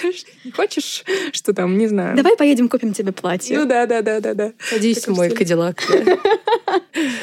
не 0.45 0.53
хочешь, 0.53 1.05
что 1.33 1.53
там, 1.53 1.77
не 1.79 1.89
знаю. 1.89 2.17
Давай 2.17 2.37
поедем 2.37 2.69
купим 2.69 2.93
тебе 2.93 3.13
платье. 3.13 3.59
Ну 3.59 3.67
да, 3.67 3.87
да, 3.87 4.03
да, 4.03 4.21
да, 4.21 4.35
да. 4.35 4.53
Садись 4.59 5.07
в 5.07 5.15
мой 5.15 5.31
кадиллак. 5.31 5.83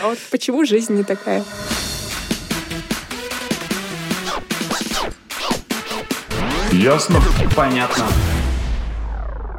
А 0.02 0.10
вот 0.10 0.18
почему 0.32 0.66
жизнь 0.66 0.94
не 0.96 1.04
такая? 1.04 1.44
Ясно? 6.72 7.22
Понятно. 7.56 8.06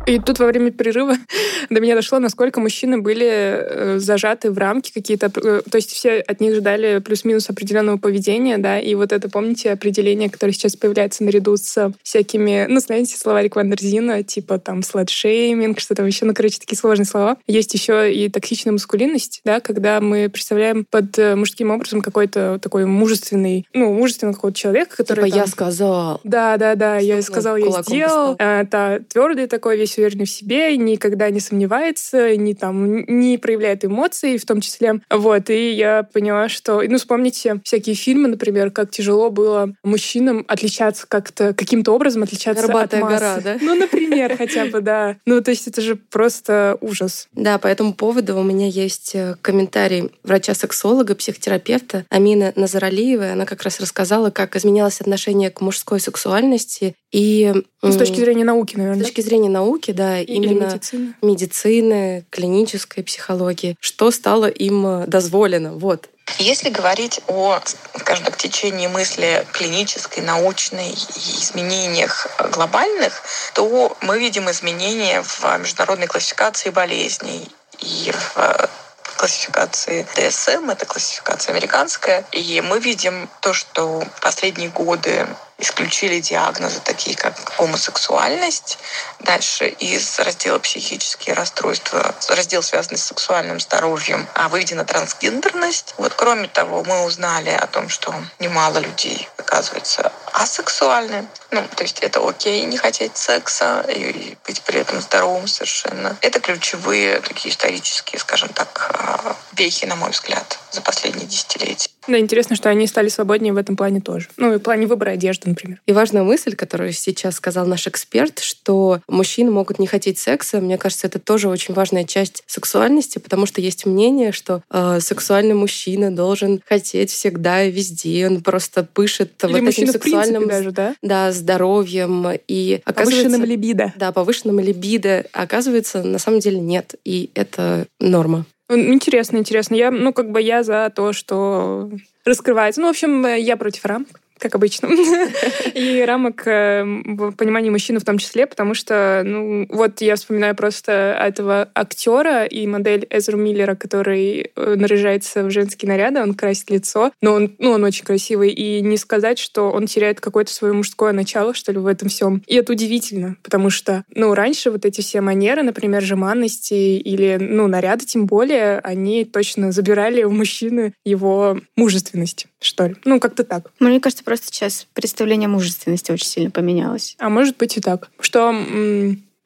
И 0.08 0.18
тут 0.18 0.38
во 0.38 0.46
время 0.46 0.70
перерыва 0.70 1.14
до 1.70 1.80
меня 1.80 1.94
дошло, 1.94 2.18
насколько 2.18 2.60
мужчины 2.60 2.98
были 2.98 3.26
э, 3.28 3.98
зажаты 3.98 4.50
в 4.50 4.58
рамки 4.58 4.90
какие-то. 4.92 5.30
э, 5.36 5.62
То 5.70 5.76
есть 5.76 5.90
все 5.92 6.20
от 6.20 6.40
них 6.40 6.54
ждали 6.54 6.98
плюс-минус 7.00 7.50
определенного 7.50 7.98
поведения, 7.98 8.56
да, 8.58 8.78
и 8.80 8.94
вот 8.94 9.12
это, 9.12 9.28
помните, 9.28 9.70
определение, 9.72 10.30
которое 10.30 10.52
сейчас 10.52 10.76
появляется 10.76 11.24
наряду 11.24 11.56
с 11.56 11.92
всякими, 12.02 12.66
ну, 12.68 12.80
знаете, 12.80 13.16
словарик 13.18 13.56
Вандерзина, 13.56 14.22
типа 14.22 14.58
там 14.58 14.82
сладшейминг, 14.82 15.78
что 15.78 15.94
там 15.94 16.06
еще, 16.06 16.24
ну, 16.24 16.32
короче, 16.34 16.58
такие 16.58 16.78
сложные 16.78 17.06
слова. 17.06 17.36
Есть 17.46 17.74
еще 17.74 18.12
и 18.12 18.28
токсичная 18.30 18.72
маскулинность, 18.72 19.40
да, 19.44 19.60
когда 19.60 20.00
мы 20.00 20.28
представляем 20.30 20.86
под 20.90 21.18
э, 21.18 21.34
мужским 21.34 21.70
образом 21.70 22.00
какой-то 22.00 22.58
такой 22.62 22.86
мужественный, 22.86 23.66
ну, 23.74 23.92
мужественный 23.92 24.32
какого-то 24.32 24.58
человека, 24.58 24.96
который 24.96 25.26
Типа 25.26 25.36
там- 25.36 25.40
я 25.40 25.46
сказал. 25.46 26.20
да, 26.24 26.56
да, 26.56 26.74
да, 26.76 26.96
я 26.96 27.20
сказал, 27.20 27.56
я 27.56 27.82
сделал. 27.82 28.36
та, 28.36 29.00
твердый 29.08 29.46
такой, 29.48 29.76
весь 29.76 29.97
уверенный 29.98 30.26
в 30.26 30.30
себе, 30.30 30.76
никогда 30.76 31.30
не 31.30 31.40
сомневается, 31.40 32.36
не 32.36 32.54
там 32.54 33.04
не 33.06 33.38
проявляет 33.38 33.84
эмоций, 33.84 34.38
в 34.38 34.46
том 34.46 34.60
числе. 34.60 35.00
Вот, 35.10 35.50
и 35.50 35.72
я 35.72 36.02
поняла, 36.02 36.48
что, 36.48 36.82
ну, 36.82 36.98
вспомните 36.98 37.60
всякие 37.64 37.94
фильмы, 37.94 38.28
например, 38.28 38.70
как 38.70 38.90
тяжело 38.90 39.30
было 39.30 39.74
мужчинам 39.82 40.44
отличаться 40.48 41.06
как-то, 41.06 41.54
каким-то 41.54 41.92
образом 41.92 42.22
отличаться 42.22 42.66
Горбатая 42.66 43.02
от 43.02 43.10
массы. 43.10 43.24
гора, 43.24 43.40
да? 43.40 43.58
Ну, 43.60 43.74
например, 43.74 44.36
хотя 44.36 44.66
бы, 44.66 44.80
да. 44.80 45.16
Ну, 45.26 45.40
то 45.42 45.50
есть 45.50 45.66
это 45.66 45.80
же 45.80 45.96
просто 45.96 46.78
ужас. 46.80 47.28
Да, 47.32 47.58
по 47.58 47.66
этому 47.66 47.94
поводу 47.94 48.38
у 48.38 48.42
меня 48.42 48.66
есть 48.66 49.14
э, 49.14 49.36
комментарий 49.42 50.10
врача-сексолога, 50.22 51.14
психотерапевта 51.14 52.04
Амины 52.08 52.52
Назаралиевой. 52.56 53.32
Она 53.32 53.46
как 53.46 53.62
раз 53.62 53.80
рассказала, 53.80 54.30
как 54.30 54.56
изменялось 54.56 55.00
отношение 55.00 55.50
к 55.50 55.60
мужской 55.60 56.00
сексуальности. 56.00 56.94
И 57.10 57.52
Ну, 57.82 57.92
с 57.92 57.96
точки 57.96 58.16
зрения 58.16 58.44
науки, 58.44 58.74
с 58.74 58.78
наверное. 58.78 59.04
точки 59.04 59.20
зрения 59.22 59.48
науки, 59.48 59.92
да, 59.92 60.20
Или 60.20 60.32
именно 60.34 60.66
медицины. 60.66 61.14
медицины, 61.22 62.26
клинической 62.30 63.02
психологии, 63.02 63.76
что 63.80 64.10
стало 64.10 64.46
им 64.46 64.86
э, 64.86 65.06
дозволено. 65.06 65.72
Вот. 65.74 66.08
Если 66.38 66.68
говорить 66.68 67.20
о, 67.26 67.58
скажем 67.98 68.24
так, 68.26 68.36
течении 68.36 68.86
мысли 68.86 69.46
клинической, 69.52 70.22
научной 70.22 70.90
и 70.90 71.38
изменениях 71.40 72.26
глобальных, 72.52 73.22
то 73.54 73.96
мы 74.02 74.18
видим 74.18 74.50
изменения 74.50 75.22
в 75.22 75.44
международной 75.58 76.06
классификации 76.06 76.68
болезней 76.68 77.48
и 77.80 78.12
в 78.12 78.68
классификации 79.16 80.06
DSM, 80.16 80.70
это 80.70 80.86
классификация 80.86 81.52
американская, 81.52 82.24
и 82.32 82.60
мы 82.60 82.78
видим 82.78 83.28
то, 83.40 83.52
что 83.52 84.00
в 84.00 84.20
последние 84.20 84.68
годы 84.68 85.26
исключили 85.58 86.20
диагнозы 86.20 86.80
такие, 86.84 87.16
как 87.16 87.34
гомосексуальность. 87.58 88.78
Дальше 89.20 89.68
из 89.68 90.18
раздела 90.20 90.58
психические 90.58 91.34
расстройства, 91.34 92.14
раздел, 92.28 92.62
связанный 92.62 92.98
с 92.98 93.04
сексуальным 93.04 93.58
здоровьем, 93.60 94.26
а 94.34 94.48
выведена 94.48 94.84
трансгендерность. 94.84 95.94
Вот 95.98 96.14
кроме 96.14 96.48
того, 96.48 96.84
мы 96.84 97.04
узнали 97.04 97.50
о 97.50 97.66
том, 97.66 97.88
что 97.88 98.14
немало 98.38 98.78
людей, 98.78 99.28
оказывается, 99.36 100.12
асексуальны. 100.32 101.26
Ну, 101.50 101.62
то 101.76 101.82
есть 101.82 102.00
это 102.00 102.26
окей 102.26 102.64
не 102.64 102.76
хотеть 102.76 103.16
секса 103.16 103.84
и 103.88 104.36
быть 104.46 104.62
при 104.62 104.80
этом 104.80 105.00
здоровым 105.00 105.48
совершенно. 105.48 106.16
Это 106.20 106.40
ключевые 106.40 107.20
такие 107.20 107.52
исторические, 107.52 108.20
скажем 108.20 108.50
так, 108.50 108.90
а, 108.94 109.36
вехи, 109.52 109.86
на 109.86 109.96
мой 109.96 110.10
взгляд, 110.10 110.58
за 110.70 110.82
последние 110.82 111.26
десятилетия. 111.26 111.90
Да, 112.06 112.18
интересно, 112.18 112.56
что 112.56 112.68
они 112.68 112.86
стали 112.86 113.08
свободнее 113.08 113.52
в 113.52 113.56
этом 113.56 113.76
плане 113.76 114.00
тоже. 114.00 114.28
Ну, 114.36 114.54
и 114.54 114.56
в 114.58 114.60
плане 114.60 114.86
выбора 114.86 115.10
одежды, 115.10 115.47
например. 115.48 115.80
И 115.86 115.92
важная 115.92 116.22
мысль, 116.22 116.54
которую 116.54 116.92
сейчас 116.92 117.36
сказал 117.36 117.66
наш 117.66 117.86
эксперт, 117.86 118.38
что 118.40 119.00
мужчины 119.08 119.50
могут 119.50 119.78
не 119.78 119.86
хотеть 119.86 120.18
секса. 120.18 120.60
Мне 120.60 120.78
кажется, 120.78 121.06
это 121.06 121.18
тоже 121.18 121.48
очень 121.48 121.74
важная 121.74 122.04
часть 122.04 122.42
сексуальности, 122.46 123.18
потому 123.18 123.46
что 123.46 123.60
есть 123.60 123.86
мнение, 123.86 124.32
что 124.32 124.62
э, 124.70 125.00
сексуальный 125.00 125.54
мужчина 125.54 126.10
должен 126.14 126.60
хотеть 126.66 127.10
всегда 127.10 127.64
и 127.64 127.70
везде. 127.70 128.26
Он 128.26 128.42
просто 128.42 128.82
пышет 128.84 129.32
Или 129.44 129.60
вот 129.60 129.68
этим 129.68 129.86
сексуальным 129.88 130.48
даже, 130.48 130.70
да? 130.70 130.94
да, 131.02 131.32
здоровьем. 131.32 132.28
И 132.46 132.80
Повышенным 132.84 133.44
либидо. 133.44 133.92
да, 133.96 134.12
повышенным 134.12 134.60
либидо. 134.60 135.24
Оказывается, 135.32 136.02
на 136.02 136.18
самом 136.18 136.40
деле 136.40 136.58
нет. 136.60 136.94
И 137.04 137.30
это 137.34 137.86
норма. 138.00 138.44
Интересно, 138.70 139.38
интересно. 139.38 139.74
Я, 139.74 139.90
ну, 139.90 140.12
как 140.12 140.30
бы 140.30 140.42
я 140.42 140.62
за 140.62 140.92
то, 140.94 141.12
что 141.12 141.90
раскрывается. 142.24 142.80
Ну, 142.80 142.88
в 142.88 142.90
общем, 142.90 143.26
я 143.26 143.56
против 143.56 143.84
рамок 143.86 144.20
как 144.38 144.54
обычно. 144.54 144.88
И 145.75 146.04
рамок 146.07 146.47
э, 146.47 146.83
в 146.85 147.33
понимании 147.33 147.71
мужчины 147.71 148.00
в 148.00 148.04
том 148.04 148.18
числе, 148.18 148.47
потому 148.47 148.75
что, 148.75 149.23
ну, 149.25 149.66
вот 149.68 150.00
я 150.00 150.16
вспоминаю 150.16 150.54
просто 150.54 150.92
этого 151.21 151.68
актера 151.75 152.45
и 152.45 152.66
модель 152.66 153.07
Эзру 153.11 153.38
Миллера, 153.38 153.75
который 153.75 154.50
э, 154.54 154.75
наряжается 154.76 155.45
в 155.45 155.50
женские 155.50 155.88
наряды, 155.88 156.21
он 156.21 156.35
красит 156.35 156.71
лицо, 156.71 157.12
но 157.21 157.35
он, 157.35 157.54
ну, 157.59 157.71
он 157.71 157.85
очень 157.85 158.04
красивый, 158.04 158.50
и 158.50 158.80
не 158.80 158.97
сказать, 158.97 159.38
что 159.38 159.71
он 159.71 159.87
теряет 159.87 160.21
какое-то 160.21 160.52
свое 160.52 160.73
мужское 160.73 161.12
начало, 161.12 161.54
что 161.54 161.73
ли, 161.73 161.78
в 161.78 161.87
этом 161.87 162.09
всем. 162.09 162.42
И 162.47 162.54
это 162.57 162.73
удивительно, 162.73 163.37
потому 163.42 163.71
что, 163.71 164.04
ну, 164.14 164.35
раньше 164.35 164.71
вот 164.71 164.85
эти 164.85 165.00
все 165.00 165.21
манеры, 165.21 165.62
например, 165.62 166.02
жеманности 166.02 166.75
или, 166.75 167.37
ну, 167.40 167.66
наряды 167.66 168.04
тем 168.07 168.26
более, 168.26 168.78
они 168.78 169.25
точно 169.25 169.73
забирали 169.73 170.23
у 170.23 170.30
мужчины 170.30 170.95
его 171.04 171.59
мужественность, 171.76 172.47
что 172.60 172.86
ли. 172.86 172.96
Ну, 173.04 173.20
как-то 173.20 173.44
так. 173.44 173.70
Мне 173.78 174.00
кажется, 174.00 174.24
просто 174.24 174.46
сейчас 174.46 174.86
представление 174.92 175.46
о 175.46 175.50
мужественности 175.50 176.12
очень 176.12 176.26
сильно 176.26 176.50
поменялось. 176.50 177.14
А 177.18 177.28
может 177.28 177.56
быть 177.56 177.76
и 177.76 177.80
так, 177.80 178.10
что 178.20 178.54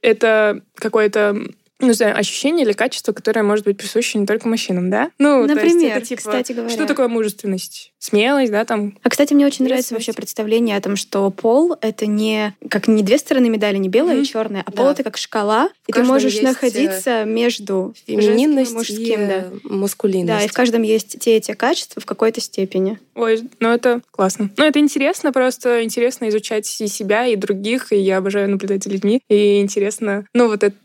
это 0.01 0.63
какое-то 0.75 1.37
ну, 1.83 1.93
знаю, 1.93 2.17
ощущение 2.17 2.65
или 2.65 2.73
качество, 2.73 3.13
которое 3.13 3.43
может 3.43 3.65
быть 3.65 3.77
присуще 3.77 4.19
не 4.19 4.27
только 4.27 4.49
мужчинам, 4.49 4.91
да? 4.91 5.11
Ну, 5.19 5.47
то 5.47 5.53
есть 5.53 5.55
Например, 5.75 5.97
это, 5.99 6.07
типа, 6.07 6.19
кстати 6.21 6.53
говоря. 6.53 6.73
Что 6.73 6.87
такое 6.87 7.09
мужественность? 7.09 7.93
Смелость, 7.99 8.51
да, 8.51 8.65
там? 8.65 8.99
А, 9.03 9.11
кстати, 9.11 9.33
мне 9.35 9.47
очень 9.47 9.65
нравится 9.65 9.95
вообще 9.95 10.13
представление 10.13 10.77
о 10.77 10.81
том, 10.81 10.97
что 10.97 11.31
пол— 11.31 11.77
это 11.81 12.07
не 12.07 12.55
как 12.69 12.89
не 12.89 13.03
две 13.03 13.19
стороны 13.19 13.49
медали, 13.49 13.77
не 13.77 13.89
белая 13.89 14.15
Мгм. 14.15 14.23
и 14.23 14.27
черная, 14.27 14.63
а 14.67 14.71
пол 14.73 14.87
Да.— 14.87 14.93
это 14.93 15.03
как 15.05 15.17
шкала, 15.17 15.69
и 15.87 15.93
ты 15.93 16.03
можешь 16.03 16.37
э, 16.39 16.43
находиться 16.43 17.25
между 17.25 17.95
Фемининность 18.07 18.71
и 18.71 18.75
и 18.75 18.77
мужским, 18.77 19.29
да. 19.29 19.35
э, 19.35 19.51
мускулинность. 19.65 20.27
Да, 20.39 20.45
и 20.45 20.49
в 20.49 20.53
каждом 20.53 20.83
есть 20.83 21.19
те 21.21 21.37
и 21.37 21.41
те 21.41 21.55
качества 21.55 22.01
в 22.01 22.07
какой-то 22.07 22.41
степени. 22.41 22.99
Ой, 23.15 23.43
ну 23.61 23.69
это 23.69 24.01
классно. 24.11 24.51
Ну 24.57 24.65
это 24.65 24.79
интересно, 24.79 25.33
просто 25.33 25.85
интересно 25.85 26.29
изучать 26.29 26.81
и 26.81 26.87
себя, 26.89 27.27
и 27.27 27.37
других, 27.37 27.93
и 27.93 27.97
я 27.97 28.19
обожаю 28.19 28.51
наблюдать 28.51 28.85
за 28.85 28.91
людьми, 28.91 29.21
и 29.29 29.61
интересно, 29.61 30.27
ну 30.35 30.49
вот 30.49 30.63
этот 30.63 30.79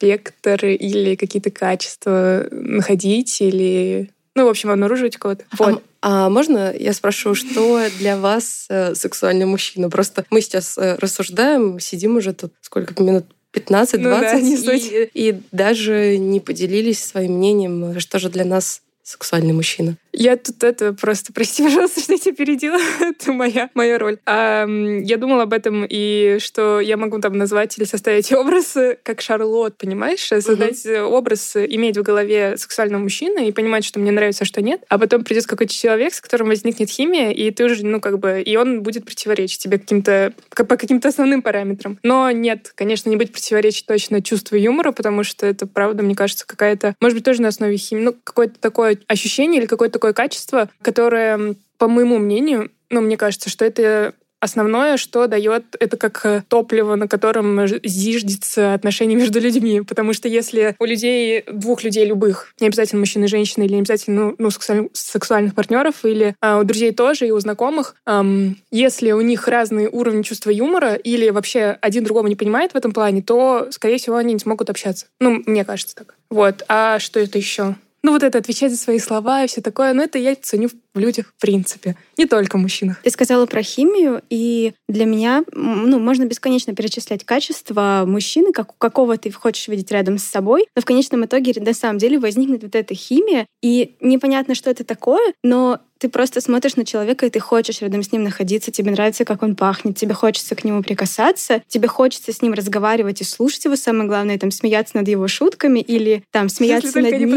спектр 0.00 0.64
или 0.64 1.14
какие-то 1.14 1.50
качества 1.50 2.46
находить, 2.50 3.40
или, 3.42 4.10
ну, 4.34 4.46
в 4.46 4.48
общем, 4.48 4.70
обнаруживать 4.70 5.18
кого-то. 5.18 5.44
А, 5.50 5.56
Вот. 5.58 5.82
а 6.00 6.30
можно 6.30 6.74
я 6.74 6.94
спрошу, 6.94 7.34
что 7.34 7.86
для 7.98 8.16
вас 8.16 8.66
э, 8.70 8.94
сексуальный 8.94 9.44
мужчина? 9.44 9.90
Просто 9.90 10.24
мы 10.30 10.40
сейчас 10.40 10.78
э, 10.78 10.96
рассуждаем, 10.96 11.78
сидим 11.80 12.16
уже 12.16 12.32
тут 12.32 12.52
сколько 12.62 13.00
минут 13.02 13.26
15-20, 13.52 13.98
Ну 13.98 14.10
да, 14.10 14.38
и, 14.38 15.10
и 15.12 15.40
даже 15.52 16.16
не 16.16 16.40
поделились 16.40 17.04
своим 17.04 17.34
мнением, 17.34 18.00
что 18.00 18.18
же 18.18 18.30
для 18.30 18.46
нас 18.46 18.80
сексуальный 19.02 19.52
мужчина. 19.52 19.96
Я 20.12 20.36
тут 20.36 20.62
это 20.64 20.92
просто, 20.92 21.32
прости, 21.34 21.62
пожалуйста, 21.62 22.00
что 22.00 22.12
я 22.12 22.18
тебя 22.18 22.34
передела. 22.34 22.78
это 23.00 23.32
моя, 23.32 23.70
моя 23.74 23.98
роль. 23.98 24.18
А, 24.26 24.66
я 24.66 25.16
думала 25.16 25.44
об 25.44 25.52
этом, 25.52 25.86
и 25.88 26.38
что 26.40 26.80
я 26.80 26.96
могу 26.96 27.20
там 27.20 27.36
назвать 27.38 27.78
или 27.78 27.84
составить 27.84 28.32
образ, 28.32 28.76
как 29.02 29.20
Шарлот, 29.20 29.76
понимаешь? 29.76 30.20
Создать 30.20 30.84
uh-huh. 30.86 31.02
образ, 31.02 31.56
иметь 31.56 31.96
в 31.96 32.02
голове 32.02 32.56
сексуального 32.56 33.02
мужчины 33.02 33.48
и 33.48 33.52
понимать, 33.52 33.84
что 33.84 34.00
мне 34.00 34.10
нравится, 34.10 34.44
а 34.44 34.46
что 34.46 34.62
нет. 34.62 34.82
А 34.88 34.98
потом 34.98 35.24
придет 35.24 35.46
какой-то 35.46 35.72
человек, 35.72 36.14
с 36.14 36.20
которым 36.20 36.48
возникнет 36.48 36.90
химия, 36.90 37.30
и 37.30 37.50
ты 37.50 37.64
уже, 37.64 37.84
ну, 37.84 38.00
как 38.00 38.18
бы, 38.18 38.40
и 38.40 38.56
он 38.56 38.82
будет 38.82 39.04
противоречить 39.04 39.62
тебе 39.62 39.78
каким-то, 39.78 40.32
по 40.54 40.76
каким-то 40.76 41.08
основным 41.08 41.42
параметрам. 41.42 41.98
Но 42.02 42.30
нет, 42.30 42.72
конечно, 42.74 43.08
не 43.10 43.16
будет 43.16 43.32
противоречить 43.32 43.86
точно 43.86 44.22
чувству 44.22 44.56
юмора, 44.56 44.92
потому 44.92 45.24
что 45.24 45.46
это, 45.46 45.66
правда, 45.66 46.02
мне 46.02 46.14
кажется, 46.14 46.46
какая-то, 46.46 46.94
может 47.00 47.16
быть, 47.16 47.24
тоже 47.24 47.42
на 47.42 47.48
основе 47.48 47.76
химии, 47.76 48.02
ну, 48.02 48.16
какое-то 48.24 48.58
такое 48.60 48.98
ощущение 49.06 49.60
или 49.60 49.66
какое-то 49.66 49.99
такое 50.00 50.14
качество, 50.14 50.70
которое, 50.80 51.54
по 51.76 51.86
моему 51.86 52.18
мнению, 52.18 52.70
ну, 52.88 53.02
мне 53.02 53.18
кажется, 53.18 53.50
что 53.50 53.66
это 53.66 54.14
основное, 54.40 54.96
что 54.96 55.26
дает 55.26 55.76
это 55.78 55.98
как 55.98 56.24
э, 56.24 56.42
топливо, 56.48 56.94
на 56.96 57.06
котором 57.06 57.66
зиждется 57.84 58.72
отношения 58.72 59.14
между 59.14 59.38
людьми. 59.38 59.82
Потому 59.82 60.14
что 60.14 60.28
если 60.28 60.74
у 60.78 60.86
людей, 60.86 61.44
двух 61.52 61.84
людей 61.84 62.06
любых, 62.06 62.54
не 62.58 62.68
обязательно 62.68 63.00
мужчины 63.00 63.26
и 63.26 63.28
женщины, 63.28 63.64
или 63.64 63.74
не 63.74 63.80
обязательно 63.80 64.34
ну, 64.38 64.50
ну, 64.50 64.90
сексуальных 64.94 65.54
партнеров, 65.54 66.06
или 66.06 66.34
а, 66.40 66.58
у 66.58 66.64
друзей 66.64 66.92
тоже, 66.92 67.28
и 67.28 67.30
у 67.30 67.38
знакомых, 67.38 67.96
эм, 68.06 68.56
если 68.70 69.12
у 69.12 69.20
них 69.20 69.46
разные 69.46 69.90
уровни 69.90 70.22
чувства 70.22 70.48
юмора, 70.48 70.94
или 70.94 71.28
вообще 71.28 71.76
один 71.82 72.04
другого 72.04 72.26
не 72.26 72.36
понимает 72.36 72.72
в 72.72 72.76
этом 72.76 72.92
плане, 72.92 73.20
то, 73.20 73.68
скорее 73.70 73.98
всего, 73.98 74.16
они 74.16 74.32
не 74.32 74.40
смогут 74.40 74.70
общаться. 74.70 75.04
Ну, 75.20 75.42
мне 75.44 75.66
кажется 75.66 75.94
так. 75.94 76.14
Вот. 76.30 76.64
А 76.68 76.98
что 76.98 77.20
это 77.20 77.36
еще? 77.36 77.76
Ну, 78.02 78.12
вот 78.12 78.22
это 78.22 78.38
отвечать 78.38 78.72
за 78.72 78.78
свои 78.78 78.98
слова 78.98 79.44
и 79.44 79.46
все 79.46 79.60
такое, 79.60 79.92
но 79.92 80.02
это 80.02 80.18
я 80.18 80.34
ценю 80.34 80.68
в 80.94 80.98
людях 80.98 81.34
в 81.36 81.40
принципе, 81.40 81.96
не 82.16 82.26
только 82.26 82.56
в 82.56 82.60
мужчинах. 82.60 83.00
Ты 83.02 83.10
сказала 83.10 83.46
про 83.46 83.62
химию, 83.62 84.22
и 84.30 84.72
для 84.88 85.04
меня, 85.04 85.44
ну, 85.52 85.98
можно 85.98 86.24
бесконечно 86.24 86.74
перечислять 86.74 87.24
качества 87.24 88.04
мужчины, 88.06 88.52
как, 88.52 88.76
какого 88.78 89.16
ты 89.16 89.30
хочешь 89.30 89.68
видеть 89.68 89.90
рядом 89.90 90.18
с 90.18 90.24
собой, 90.24 90.66
но 90.74 90.82
в 90.82 90.84
конечном 90.84 91.24
итоге 91.24 91.52
на 91.60 91.74
самом 91.74 91.98
деле 91.98 92.18
возникнет 92.18 92.62
вот 92.62 92.74
эта 92.74 92.94
химия, 92.94 93.46
и 93.62 93.96
непонятно, 94.00 94.54
что 94.54 94.70
это 94.70 94.84
такое, 94.84 95.34
но 95.42 95.80
ты 96.00 96.08
просто 96.08 96.40
смотришь 96.40 96.76
на 96.76 96.86
человека, 96.86 97.26
и 97.26 97.30
ты 97.30 97.40
хочешь 97.40 97.82
рядом 97.82 98.02
с 98.02 98.10
ним 98.10 98.24
находиться, 98.24 98.70
тебе 98.70 98.90
нравится, 98.90 99.26
как 99.26 99.42
он 99.42 99.54
пахнет, 99.54 99.98
тебе 99.98 100.14
хочется 100.14 100.54
к 100.54 100.64
нему 100.64 100.82
прикасаться, 100.82 101.62
тебе 101.68 101.88
хочется 101.88 102.32
с 102.32 102.40
ним 102.40 102.54
разговаривать 102.54 103.20
и 103.20 103.24
слушать 103.24 103.66
его, 103.66 103.76
самое 103.76 104.08
главное, 104.08 104.38
там, 104.38 104.50
смеяться 104.50 104.96
над 104.96 105.08
его 105.08 105.28
шутками 105.28 105.80
или 105.80 106.24
там 106.30 106.48
смеяться 106.48 106.98
над 107.00 107.12
ним. 107.12 107.30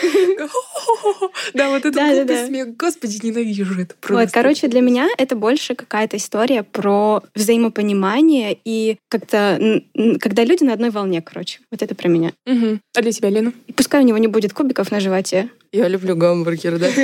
Да, 1.54 1.70
вот 1.70 1.84
это 1.84 1.98
глупый 1.98 2.46
смех. 2.46 2.76
Господи, 2.76 3.18
ненавижу 3.22 3.80
это 3.80 3.94
просто. 4.00 4.24
Вот, 4.24 4.32
короче, 4.32 4.68
для 4.68 4.80
меня 4.80 5.08
это 5.18 5.36
больше 5.36 5.74
какая-то 5.74 6.16
история 6.16 6.62
про 6.62 7.22
взаимопонимание 7.34 8.58
и 8.64 8.98
как-то, 9.08 9.82
когда 10.20 10.44
люди 10.44 10.64
на 10.64 10.72
одной 10.72 10.90
волне, 10.90 11.22
короче. 11.22 11.60
Вот 11.70 11.82
это 11.82 11.94
про 11.94 12.08
меня. 12.08 12.32
А 12.46 13.02
для 13.02 13.12
тебя, 13.12 13.30
Лена? 13.30 13.52
Пускай 13.76 14.02
у 14.02 14.06
него 14.06 14.18
не 14.18 14.28
будет 14.28 14.52
кубиков 14.52 14.90
на 14.90 15.00
животе. 15.00 15.50
Я 15.72 15.86
люблю 15.86 16.16
гамбургер, 16.16 16.78
да. 16.78 16.88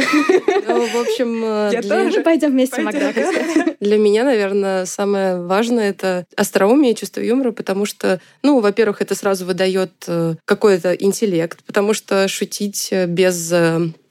Ну, 0.68 0.84
в 0.84 0.96
общем... 0.96 1.42
Э, 1.44 1.70
Я 1.72 1.80
тоже. 1.82 2.22
Пойдем 2.22 2.50
вместе 2.50 2.82
в 2.82 2.84
Макдак. 2.84 3.14
Для 3.80 3.98
меня, 3.98 4.24
наверное, 4.24 4.84
самое 4.84 5.40
важное— 5.40 5.90
это 5.90 6.26
остроумие 6.36 6.92
и 6.92 6.96
чувство 6.96 7.20
юмора, 7.20 7.52
потому 7.52 7.86
что, 7.86 8.20
ну, 8.42 8.58
во-первых, 8.58 9.00
это 9.00 9.14
сразу 9.14 9.46
выдает 9.46 9.92
э, 10.08 10.34
какой-то 10.44 10.92
интеллект, 10.92 11.62
потому 11.64 11.94
что 11.94 12.26
шутить 12.26 12.85
э, 12.92 13.06
без 13.06 13.52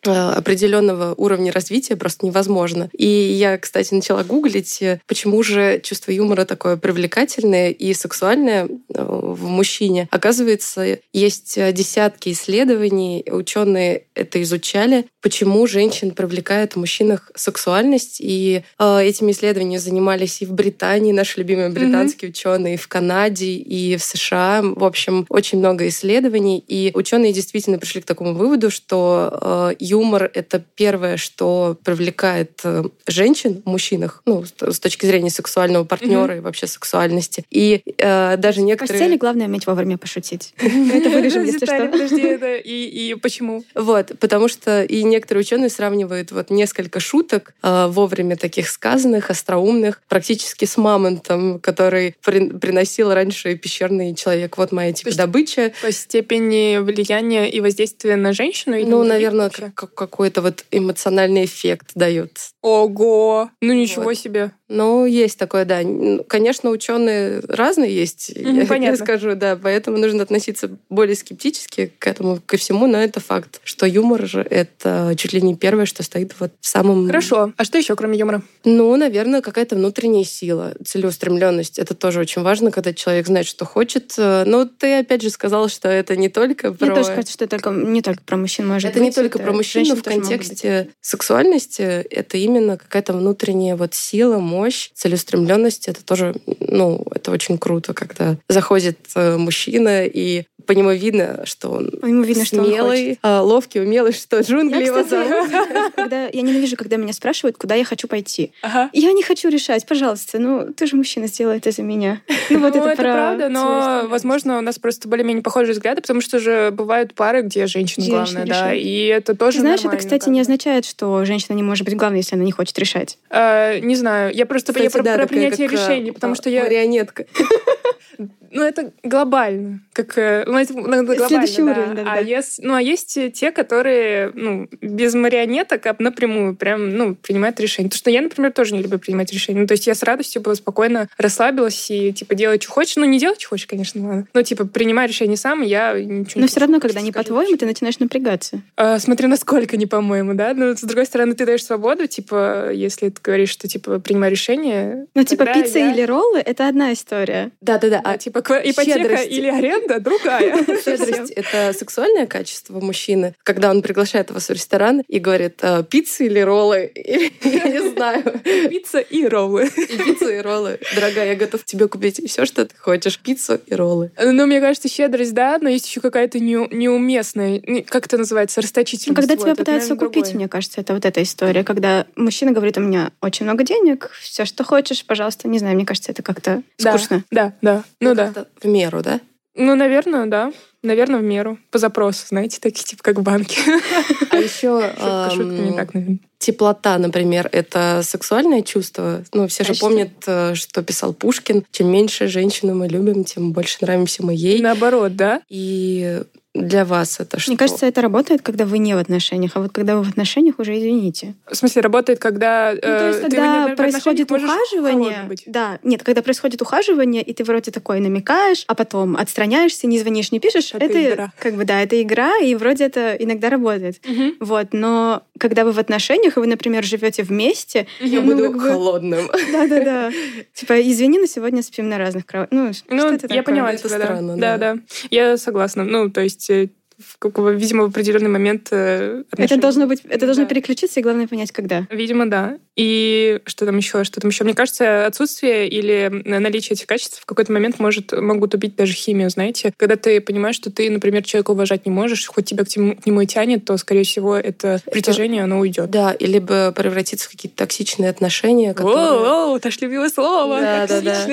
Э, 0.07 0.31
определенного 0.35 1.13
уровня 1.15 1.51
развития 1.51 1.95
просто 1.95 2.25
невозможно. 2.25 2.89
И 2.97 3.07
я, 3.07 3.57
кстати, 3.57 3.93
начала 3.93 4.23
гуглить, 4.23 4.81
э, 4.81 4.99
почему 5.07 5.41
же 5.43 5.79
чувство 5.83 6.11
юмора 6.11 6.45
такое 6.45 6.77
привлекательное 6.77 7.71
и 7.71 7.93
сексуальное 7.93 8.67
э, 8.67 8.69
в 8.93 9.47
мужчине. 9.47 10.07
Оказывается, 10.11 10.99
есть 11.13 11.57
десятки 11.73 12.29
исследований, 12.29 13.25
ученые 13.31 14.05
это 14.13 14.41
изучали, 14.43 15.05
почему 15.25 15.65
женщин 15.65 16.11
привлекает 16.11 16.73
в 16.73 16.75
мужчинах 16.75 17.31
сексуальность. 17.33 18.17
И 18.19 18.61
этими 18.77 19.31
исследованиями 19.31 19.77
занимались 19.77 20.43
и 20.43 20.45
в 20.45 20.53
Британии, 20.53 21.11
наши 21.11 21.39
любимые 21.39 21.69
британские 21.69 22.29
mm-hmm. 22.29 22.33
ученые, 22.33 22.73
и 22.75 22.77
в 22.77 22.87
Канаде, 22.87 23.53
и 23.55 23.97
в 23.97 24.03
США. 24.03 24.61
В 24.61 24.83
общем, 24.83 25.25
очень 25.29 25.57
много 25.57 25.87
исследований. 25.87 26.63
И 26.67 26.91
ученые 26.93 27.33
действительно 27.33 27.79
пришли 27.79 28.01
к 28.01 28.05
такому 28.05 28.35
выводу, 28.35 28.69
что 28.69 29.73
юмор— 29.79 30.29
это 30.35 30.63
первое, 30.75 31.17
что 31.17 31.75
привлекает 31.83 32.59
э, 32.63 32.83
женщин 33.07 33.63
в 33.65 33.69
мужчинах, 33.69 34.21
ну, 34.27 34.43
с 34.45 34.79
точки 34.79 35.07
зрения 35.07 35.31
сексуального 35.31 35.85
партнера 35.85 36.33
mm-hmm. 36.33 36.37
и 36.37 36.41
вообще 36.41 36.67
сексуальности. 36.67 37.45
И 37.49 37.81
э, 37.97 38.37
даже 38.37 38.61
некоторые... 38.61 38.99
В 38.99 39.01
постели 39.01 39.17
главное 39.17 39.47
уметь 39.47 39.65
вовремя 39.65 39.97
пошутить. 39.97 40.53
Это 40.59 41.09
вырежем, 41.09 41.45
если 41.45 41.65
что. 41.65 41.87
Подожди, 41.87 42.61
и 42.63 43.15
почему? 43.15 43.63
Вот, 43.73 44.11
потому 44.19 44.47
что 44.47 44.83
и 44.83 45.03
некоторые 45.15 45.41
ученые 45.41 45.69
сравнивают 45.69 46.31
вот 46.31 46.49
несколько 46.49 46.99
шуток 46.99 47.53
э, 47.63 47.87
вовремя 47.87 48.35
таких 48.35 48.69
сказанных, 48.69 49.29
остроумных, 49.29 50.01
практически 50.07 50.65
с 50.65 50.77
мамонтом, 50.77 51.59
который 51.59 52.15
приносил 52.21 53.13
раньше 53.13 53.55
пещерный 53.55 54.13
человек. 54.13 54.57
Вот 54.57 54.71
моя 54.71 54.91
типа 54.93 55.15
добыча. 55.15 55.71
По 55.81 55.91
степени 55.91 56.77
влияния 56.77 57.49
и 57.49 57.61
воздействия 57.61 58.15
на 58.17 58.33
женщину? 58.33 58.77
Ну, 58.85 59.03
наверное, 59.03 59.49
какой-то 59.49 60.41
вот 60.41 60.65
эмоциональный 60.71 61.45
эффект 61.45 61.91
дает. 61.95 62.39
Ого! 62.61 63.49
Ну 63.61 63.73
ничего 63.73 64.05
вот. 64.05 64.17
себе. 64.17 64.51
Ну, 64.67 65.05
есть 65.05 65.37
такое, 65.37 65.63
да. 65.65 65.81
Конечно, 66.27 66.71
ученые 66.71 67.41
разные 67.47 67.95
есть, 67.95 68.31
mm, 68.31 68.67
я, 68.67 68.75
я 68.91 68.95
скажу, 68.97 69.35
да, 69.35 69.55
поэтому 69.55 69.97
нужно 69.97 70.23
относиться 70.23 70.71
более 70.89 71.15
скептически 71.15 71.93
к 71.99 72.07
этому, 72.07 72.39
ко 72.43 72.57
всему, 72.57 72.87
но 72.87 72.97
это 72.97 73.19
факт, 73.19 73.61
что 73.63 73.85
юмор 73.85 74.25
же 74.25 74.41
это 74.41 75.04
чуть 75.13 75.33
ли 75.33 75.41
не 75.41 75.55
первое, 75.55 75.85
что 75.85 76.03
стоит 76.03 76.33
вот 76.39 76.51
в 76.59 76.67
самом... 76.67 77.07
Хорошо. 77.07 77.53
А 77.57 77.63
что 77.63 77.77
еще, 77.77 77.95
кроме 77.95 78.17
юмора? 78.17 78.41
Ну, 78.63 78.95
наверное, 78.95 79.41
какая-то 79.41 79.75
внутренняя 79.75 80.23
сила, 80.23 80.73
целеустремленность. 80.83 81.79
Это 81.79 81.93
тоже 81.93 82.19
очень 82.19 82.41
важно, 82.41 82.71
когда 82.71 82.93
человек 82.93 83.27
знает, 83.27 83.45
что 83.45 83.65
хочет. 83.65 84.13
Но 84.17 84.65
ты 84.65 84.99
опять 84.99 85.21
же 85.21 85.29
сказала, 85.29 85.69
что 85.69 85.87
это 85.87 86.15
не 86.15 86.29
только 86.29 86.73
про... 86.73 86.85
Мне 86.85 86.95
тоже 86.95 87.09
кажется, 87.09 87.33
что 87.33 87.45
это 87.45 87.57
только, 87.57 87.69
не 87.69 88.01
только 88.01 88.23
про 88.23 88.37
мужчин 88.37 88.67
может 88.67 88.89
это 88.89 88.99
быть. 88.99 89.07
не 89.07 89.11
только 89.11 89.37
это 89.37 89.45
про 89.45 89.53
мужчин, 89.53 89.85
но 89.87 89.95
в 89.95 90.03
контексте 90.03 90.89
сексуальности 91.01 91.81
это 91.81 92.37
именно 92.37 92.77
какая-то 92.77 93.13
внутренняя 93.13 93.75
вот 93.75 93.93
сила, 93.93 94.39
мощь, 94.39 94.89
целеустремленность. 94.93 95.87
Это 95.87 96.03
тоже, 96.03 96.35
ну, 96.59 97.05
это 97.11 97.31
очень 97.31 97.57
круто, 97.57 97.93
когда 97.93 98.37
заходит 98.49 98.97
э, 99.15 99.37
мужчина 99.37 100.05
и 100.05 100.45
по 100.65 100.71
нему 100.71 100.91
видно, 100.91 101.41
что 101.45 101.69
он 101.71 101.91
по 101.91 102.05
нему 102.05 102.23
видно, 102.23 102.45
смелый, 102.45 103.13
что 103.13 103.27
он 103.27 103.31
а, 103.31 103.41
ловкий, 103.41 103.81
умелый, 103.81 104.13
что 104.13 104.39
джунгли 104.39 104.89
зовут. 105.03 105.51
Когда, 105.95 106.27
я 106.27 106.41
ненавижу, 106.41 106.75
когда 106.77 106.97
меня 106.97 107.13
спрашивают, 107.13 107.57
куда 107.57 107.75
я 107.75 107.85
хочу 107.85 108.07
пойти. 108.07 108.51
Ага. 108.61 108.89
Я 108.93 109.11
не 109.13 109.23
хочу 109.23 109.49
решать, 109.49 109.85
пожалуйста, 109.85 110.39
ну 110.39 110.73
ты 110.73 110.87
же 110.87 110.95
мужчина, 110.95 111.27
сделай 111.27 111.57
это 111.57 111.71
за 111.71 111.81
меня. 111.81 112.21
Ну 112.49 112.59
вот 112.59 112.75
ну, 112.75 112.81
это, 112.81 112.89
это 112.91 113.01
правда, 113.01 113.49
но, 113.49 114.03
возможно, 114.07 114.57
у 114.57 114.61
нас 114.61 114.79
просто 114.79 115.07
более-менее 115.07 115.43
похожие 115.43 115.73
взгляды, 115.73 116.01
потому 116.01 116.21
что 116.21 116.39
же 116.39 116.71
бывают 116.71 117.13
пары, 117.13 117.41
где 117.41 117.65
женщина 117.67 118.05
главная, 118.07 118.45
да, 118.45 118.73
и 118.73 119.05
это 119.05 119.35
тоже 119.35 119.59
Знаешь, 119.59 119.83
это, 119.83 119.97
кстати, 119.97 120.29
не 120.29 120.41
означает, 120.41 120.85
что 120.85 121.25
женщина 121.25 121.55
не 121.55 121.63
может 121.63 121.85
быть 121.85 121.95
главной, 121.95 122.19
если 122.19 122.35
она 122.35 122.45
не 122.45 122.51
хочет 122.51 122.77
решать. 122.77 123.17
А, 123.29 123.79
не 123.79 123.95
знаю, 123.95 124.33
я 124.33 124.45
просто 124.45 124.73
кстати, 124.73 124.85
я 124.85 124.89
про, 124.89 125.03
да, 125.03 125.15
про 125.15 125.27
принятие 125.27 125.67
как, 125.67 125.79
решений, 125.79 126.11
потому 126.11 126.33
а, 126.33 126.35
что 126.35 126.49
я... 126.49 126.63
Марионетка. 126.63 127.25
Ну, 128.55 128.63
это 128.63 128.93
глобально. 129.03 129.81
Как, 129.91 130.17
э, 130.17 130.45
ну, 130.47 130.57
это, 130.57 130.73
ну, 130.73 130.81
глобально, 130.81 131.27
Следующий 131.27 131.61
да. 131.61 131.71
уровень, 131.71 131.95
да, 131.95 132.01
а 132.03 132.15
да. 132.15 132.19
Есть, 132.19 132.59
ну, 132.63 132.73
а 132.73 132.81
есть 132.81 133.19
те, 133.33 133.51
которые, 133.51 134.31
ну, 134.33 134.69
без 134.81 135.13
марионеток, 135.13 135.85
а 135.85 135.95
напрямую 135.99 136.55
прям, 136.55 136.95
ну, 136.95 137.15
принимают 137.15 137.59
решения. 137.59 137.89
Потому 137.89 137.99
что 137.99 138.11
я, 138.11 138.21
например, 138.21 138.53
тоже 138.53 138.73
не 138.73 138.81
люблю 138.81 138.97
принимать 138.97 139.33
решения. 139.33 139.59
Ну, 139.59 139.67
то 139.67 139.73
есть 139.73 139.87
я 139.87 139.93
с 139.93 140.03
радостью 140.03 140.41
бы 140.41 140.55
спокойно 140.55 141.09
расслабилась 141.17 141.91
и, 141.91 142.13
типа, 142.13 142.33
делать, 142.33 142.63
что 142.63 142.71
хочешь. 142.71 142.95
Ну, 142.95 143.03
не 143.03 143.19
делать, 143.19 143.41
что 143.41 143.49
хочешь, 143.49 143.67
конечно, 143.67 144.07
ладно. 144.07 144.27
Но, 144.33 144.41
типа, 144.41 144.65
принимай 144.65 145.07
решение 145.07 145.35
сам, 145.35 145.61
я 145.61 145.91
ничего 145.99 146.39
Но 146.39 146.47
все 146.47 146.61
равно, 146.61 146.79
когда 146.79 147.01
не 147.01 147.11
по-твоему, 147.11 147.57
ты 147.57 147.65
начинаешь 147.65 147.99
напрягаться. 147.99 148.61
А, 148.77 148.99
смотря 148.99 149.27
насколько 149.27 149.75
не 149.75 149.85
по-моему, 149.85 150.33
да? 150.33 150.53
Но, 150.53 150.77
с 150.77 150.81
другой 150.81 151.05
стороны, 151.05 151.35
ты 151.35 151.45
даешь 151.45 151.65
свободу, 151.65 152.07
типа, 152.07 152.71
если 152.71 153.09
ты 153.09 153.21
говоришь, 153.21 153.49
что, 153.49 153.67
типа, 153.67 153.99
принимай 153.99 154.29
решение. 154.29 155.07
Ну, 155.13 155.25
типа, 155.25 155.45
пицца 155.45 155.79
я... 155.79 155.91
или 155.91 156.03
роллы— 156.03 156.39
это 156.45 156.69
одна 156.69 156.93
история. 156.93 157.51
Да-да-да. 157.59 157.99
А, 158.01 158.17
типа, 158.17 158.44
ипотека 158.53 158.99
Щедрость. 158.99 159.31
или 159.31 159.47
аренда 159.47 159.99
другая. 159.99 160.57
Щедрость— 160.85 161.31
это 161.35 161.73
сексуальное 161.77 162.25
качество 162.27 162.79
мужчины, 162.79 163.33
когда 163.43 163.69
он 163.71 163.81
приглашает 163.81 164.31
вас 164.31 164.49
в 164.49 164.51
ресторан 164.51 165.01
и 165.07 165.19
говорит, 165.19 165.59
«А, 165.61 165.83
пиццы 165.83 166.25
или 166.27 166.39
роллы? 166.39 166.85
Или, 166.95 167.31
Я 167.43 167.67
не 167.69 167.89
знаю. 167.89 168.23
Пицца 168.69 168.99
и 168.99 169.25
роллы. 169.25 169.65
И 169.67 169.97
пиццу, 169.97 170.29
и 170.29 170.39
роллы. 170.39 170.79
Дорогая, 170.95 171.29
я 171.29 171.35
готов 171.35 171.63
тебе 171.65 171.87
купить 171.87 172.21
все, 172.29 172.45
что 172.45 172.65
ты 172.65 172.75
хочешь. 172.77 173.19
Пиццу 173.19 173.59
и 173.65 173.73
роллы. 173.75 174.11
Ну, 174.21 174.45
мне 174.45 174.59
кажется, 174.59 174.87
щедрость, 174.89 175.33
да, 175.33 175.57
но 175.61 175.69
есть 175.69 175.87
еще 175.87 176.01
какая-то 176.01 176.39
не- 176.39 176.67
неуместная, 176.73 177.61
не- 177.65 177.81
как 177.83 178.05
это 178.05 178.17
называется, 178.17 178.59
Ну, 178.59 178.63
расточительность. 178.63 179.15
когда 179.19 179.35
Вот, 179.35 179.43
тебя 179.43 179.55
пытаются 179.55 179.89
наверное, 179.89 180.07
купить, 180.07 180.23
другое. 180.25 180.37
мне 180.39 180.47
кажется, 180.47 180.81
это 180.81 180.93
вот 180.93 181.05
эта 181.05 181.21
история, 181.23 181.63
когда 181.63 182.05
мужчина 182.15 182.51
говорит, 182.51 182.77
у 182.77 182.81
меня 182.81 183.11
очень 183.21 183.45
много 183.45 183.63
денег, 183.63 184.09
все, 184.21 184.45
что 184.45 184.63
хочешь, 184.63 185.05
пожалуйста, 185.05 185.47
не 185.47 185.59
знаю, 185.59 185.75
мне 185.75 185.85
кажется, 185.85 186.11
это 186.11 186.23
как-то 186.23 186.63
Да, 186.79 186.97
скучно. 186.97 187.23
Да, 187.31 187.53
да. 187.61 187.83
Ну 187.99 188.15
да. 188.15 188.33
Как-то 188.43 188.67
В 188.67 188.71
меру, 188.71 189.01
да? 189.01 189.21
Ну, 189.55 189.75
наверное, 189.75 190.25
да. 190.25 190.51
Наверное, 190.83 191.19
в 191.19 191.23
меру. 191.23 191.57
По 191.71 191.77
запросу, 191.77 192.25
знаете, 192.27 192.59
такие 192.61 192.83
типа 192.83 193.01
как 193.03 193.19
в 193.19 193.23
банке. 193.23 193.57
А 194.31 194.37
еще 194.37 194.81
Шутка, 194.81 195.29
шутка, 195.33 195.53
не 195.53 195.73
так, 195.73 195.93
наверное. 195.93 196.19
теплота, 196.39 196.97
например, 196.97 197.47
это 197.53 198.01
сексуальное 198.03 198.61
чувство. 198.63 199.23
Ну, 199.33 199.47
все 199.47 199.63
же 199.63 199.73
помнят, 199.75 200.11
э, 200.27 200.55
что 200.55 200.83
писал 200.83 201.13
Пушкин. 201.13 201.65
Чем 201.71 201.89
меньше 201.89 202.27
женщину 202.27 202.75
мы 202.75 202.87
любим, 202.89 203.23
тем 203.23 203.53
больше 203.53 203.77
нравимся 203.81 204.25
мы 204.25 204.33
ей. 204.35 204.61
Наоборот, 204.61 205.15
да? 205.15 205.41
И 205.47 206.21
для 206.55 206.85
вас 206.85 207.19
это 207.19 207.37
что? 207.39 207.51
Мне 207.51 207.57
кажется, 207.57 207.85
это 207.85 208.01
работает, 208.01 208.41
когда 208.41 208.65
вы 208.65 208.77
не 208.79 208.93
в 208.93 208.97
отношениях, 208.97 209.51
а 209.55 209.59
вот 209.59 209.71
когда 209.73 209.95
вы 209.97 210.03
в 210.03 210.09
отношениях, 210.09 210.57
уже 210.57 210.77
извините. 210.77 211.35
В 211.47 211.53
смысле, 211.55 211.81
работает, 211.81 212.19
когда... 212.19 212.71
Ну, 212.73 212.79
то 212.81 213.07
есть, 213.09 213.19
э, 213.19 213.23
ты 213.23 213.29
когда 213.35 213.65
отношениях 213.65 213.77
происходит 213.77 214.31
ухаживание, 214.31 215.29
да, 215.45 215.79
нет, 215.83 216.03
когда 216.03 216.21
происходит 216.21 216.61
ухаживание, 216.61 217.21
и 217.21 217.33
ты 217.33 217.43
вроде 217.43 217.71
такой 217.71 217.99
намекаешь, 217.99 218.63
а 218.67 218.75
потом 218.75 219.17
отстраняешься, 219.17 219.85
не 219.87 219.99
звонишь, 219.99 220.31
не 220.31 220.39
пишешь, 220.39 220.73
Это 220.73 220.85
это, 220.85 221.09
игра. 221.13 221.33
как 221.39 221.55
бы 221.55 221.65
да, 221.65 221.81
это 221.81 222.01
игра, 222.01 222.37
и 222.37 222.55
вроде 222.55 222.85
это 222.85 223.15
иногда 223.19 223.49
работает. 223.49 223.99
Мгм. 224.07 224.35
Вот, 224.39 224.67
но 224.71 225.23
когда 225.37 225.65
вы 225.65 225.73
в 225.73 225.79
отношениях, 225.79 226.37
и 226.37 226.39
вы, 226.39 226.47
например, 226.47 226.83
живете 226.83 227.23
вместе, 227.23 227.85
Я 227.99 228.21
ну, 228.21 228.31
буду 228.33 228.51
как 228.51 228.61
бы- 228.61 228.69
холодным. 228.69 229.27
да-да-да, 229.51 230.11
типа 230.53 230.81
извини, 230.81 231.19
но 231.19 231.25
сегодня 231.25 231.61
спим 231.61 231.89
на 231.89 231.97
разных 231.97 232.25
кроватях. 232.25 232.57
Ну, 232.57 232.71
Ну, 232.89 232.99
что 233.17 233.25
это 233.25 233.33
я 233.33 233.43
поняла 233.43 233.73
Это 233.73 233.87
тебя, 233.87 233.97
да. 233.97 234.05
странно, 234.05 234.37
да. 234.37 234.57
да. 234.57 234.73
Да, 234.75 234.79
Я 235.11 235.37
согласна. 235.37 235.83
Ну, 235.83 236.09
то 236.09 236.21
есть, 236.21 236.44
э, 236.49 236.67
в 236.97 237.17
какого- 237.19 237.49
видимо, 237.49 237.83
в 237.83 237.87
определенный 237.89 238.29
момент 238.29 238.69
э, 238.71 239.23
Это 239.23 239.25
отношения- 239.31 239.61
должно 239.61 239.85
быть, 239.85 240.01
это 240.07 240.25
должно 240.25 240.43
Да. 240.45 240.49
переключиться, 240.49 241.01
и 241.01 241.03
главное 241.03 241.27
понять, 241.27 241.51
когда. 241.51 241.85
Видимо, 241.91 242.25
да. 242.29 242.57
И 242.77 243.39
что 243.45 243.65
там 243.65 243.75
еще? 243.77 244.05
Что 244.05 244.21
там 244.21 244.29
еще? 244.31 244.43
Мне 244.45 244.53
кажется, 244.53 245.05
отсутствие 245.05 245.67
или 245.67 246.09
наличие 246.25 246.73
этих 246.75 246.87
качеств 246.87 247.21
в 247.21 247.25
какой-то 247.25 247.51
момент 247.51 247.79
может, 247.79 248.11
могут 248.13 248.53
убить 248.53 248.75
даже 248.77 248.93
химию, 248.93 249.29
знаете. 249.29 249.73
Когда 249.77 249.97
ты 249.97 250.21
понимаешь, 250.21 250.55
что 250.55 250.71
ты, 250.71 250.89
например, 250.89 251.23
человека 251.23 251.51
уважать 251.51 251.85
не 251.85 251.91
можешь, 251.91 252.25
хоть 252.27 252.45
тебя 252.45 252.63
к, 252.63 252.67
тему- 252.69 252.95
к 252.95 253.05
нему 253.05 253.21
и 253.21 253.27
тянет, 253.27 253.65
то, 253.65 253.75
скорее 253.77 254.03
всего, 254.03 254.35
это 254.35 254.81
притяжение, 254.89 255.43
оно 255.43 255.59
уйдет. 255.59 255.89
Да, 255.89 256.13
и 256.13 256.25
либо 256.25 256.71
превратиться 256.71 257.27
в 257.27 257.31
какие-то 257.31 257.57
токсичные 257.57 258.09
отношения, 258.09 258.73
которые, 258.73 259.19
Воу, 259.19 259.57
это 259.57 259.69
ж 259.71 259.79
любимое 259.81 260.09
слово. 260.09 260.61
Да, 260.61 260.87
да, 260.87 261.01
да. 261.01 261.27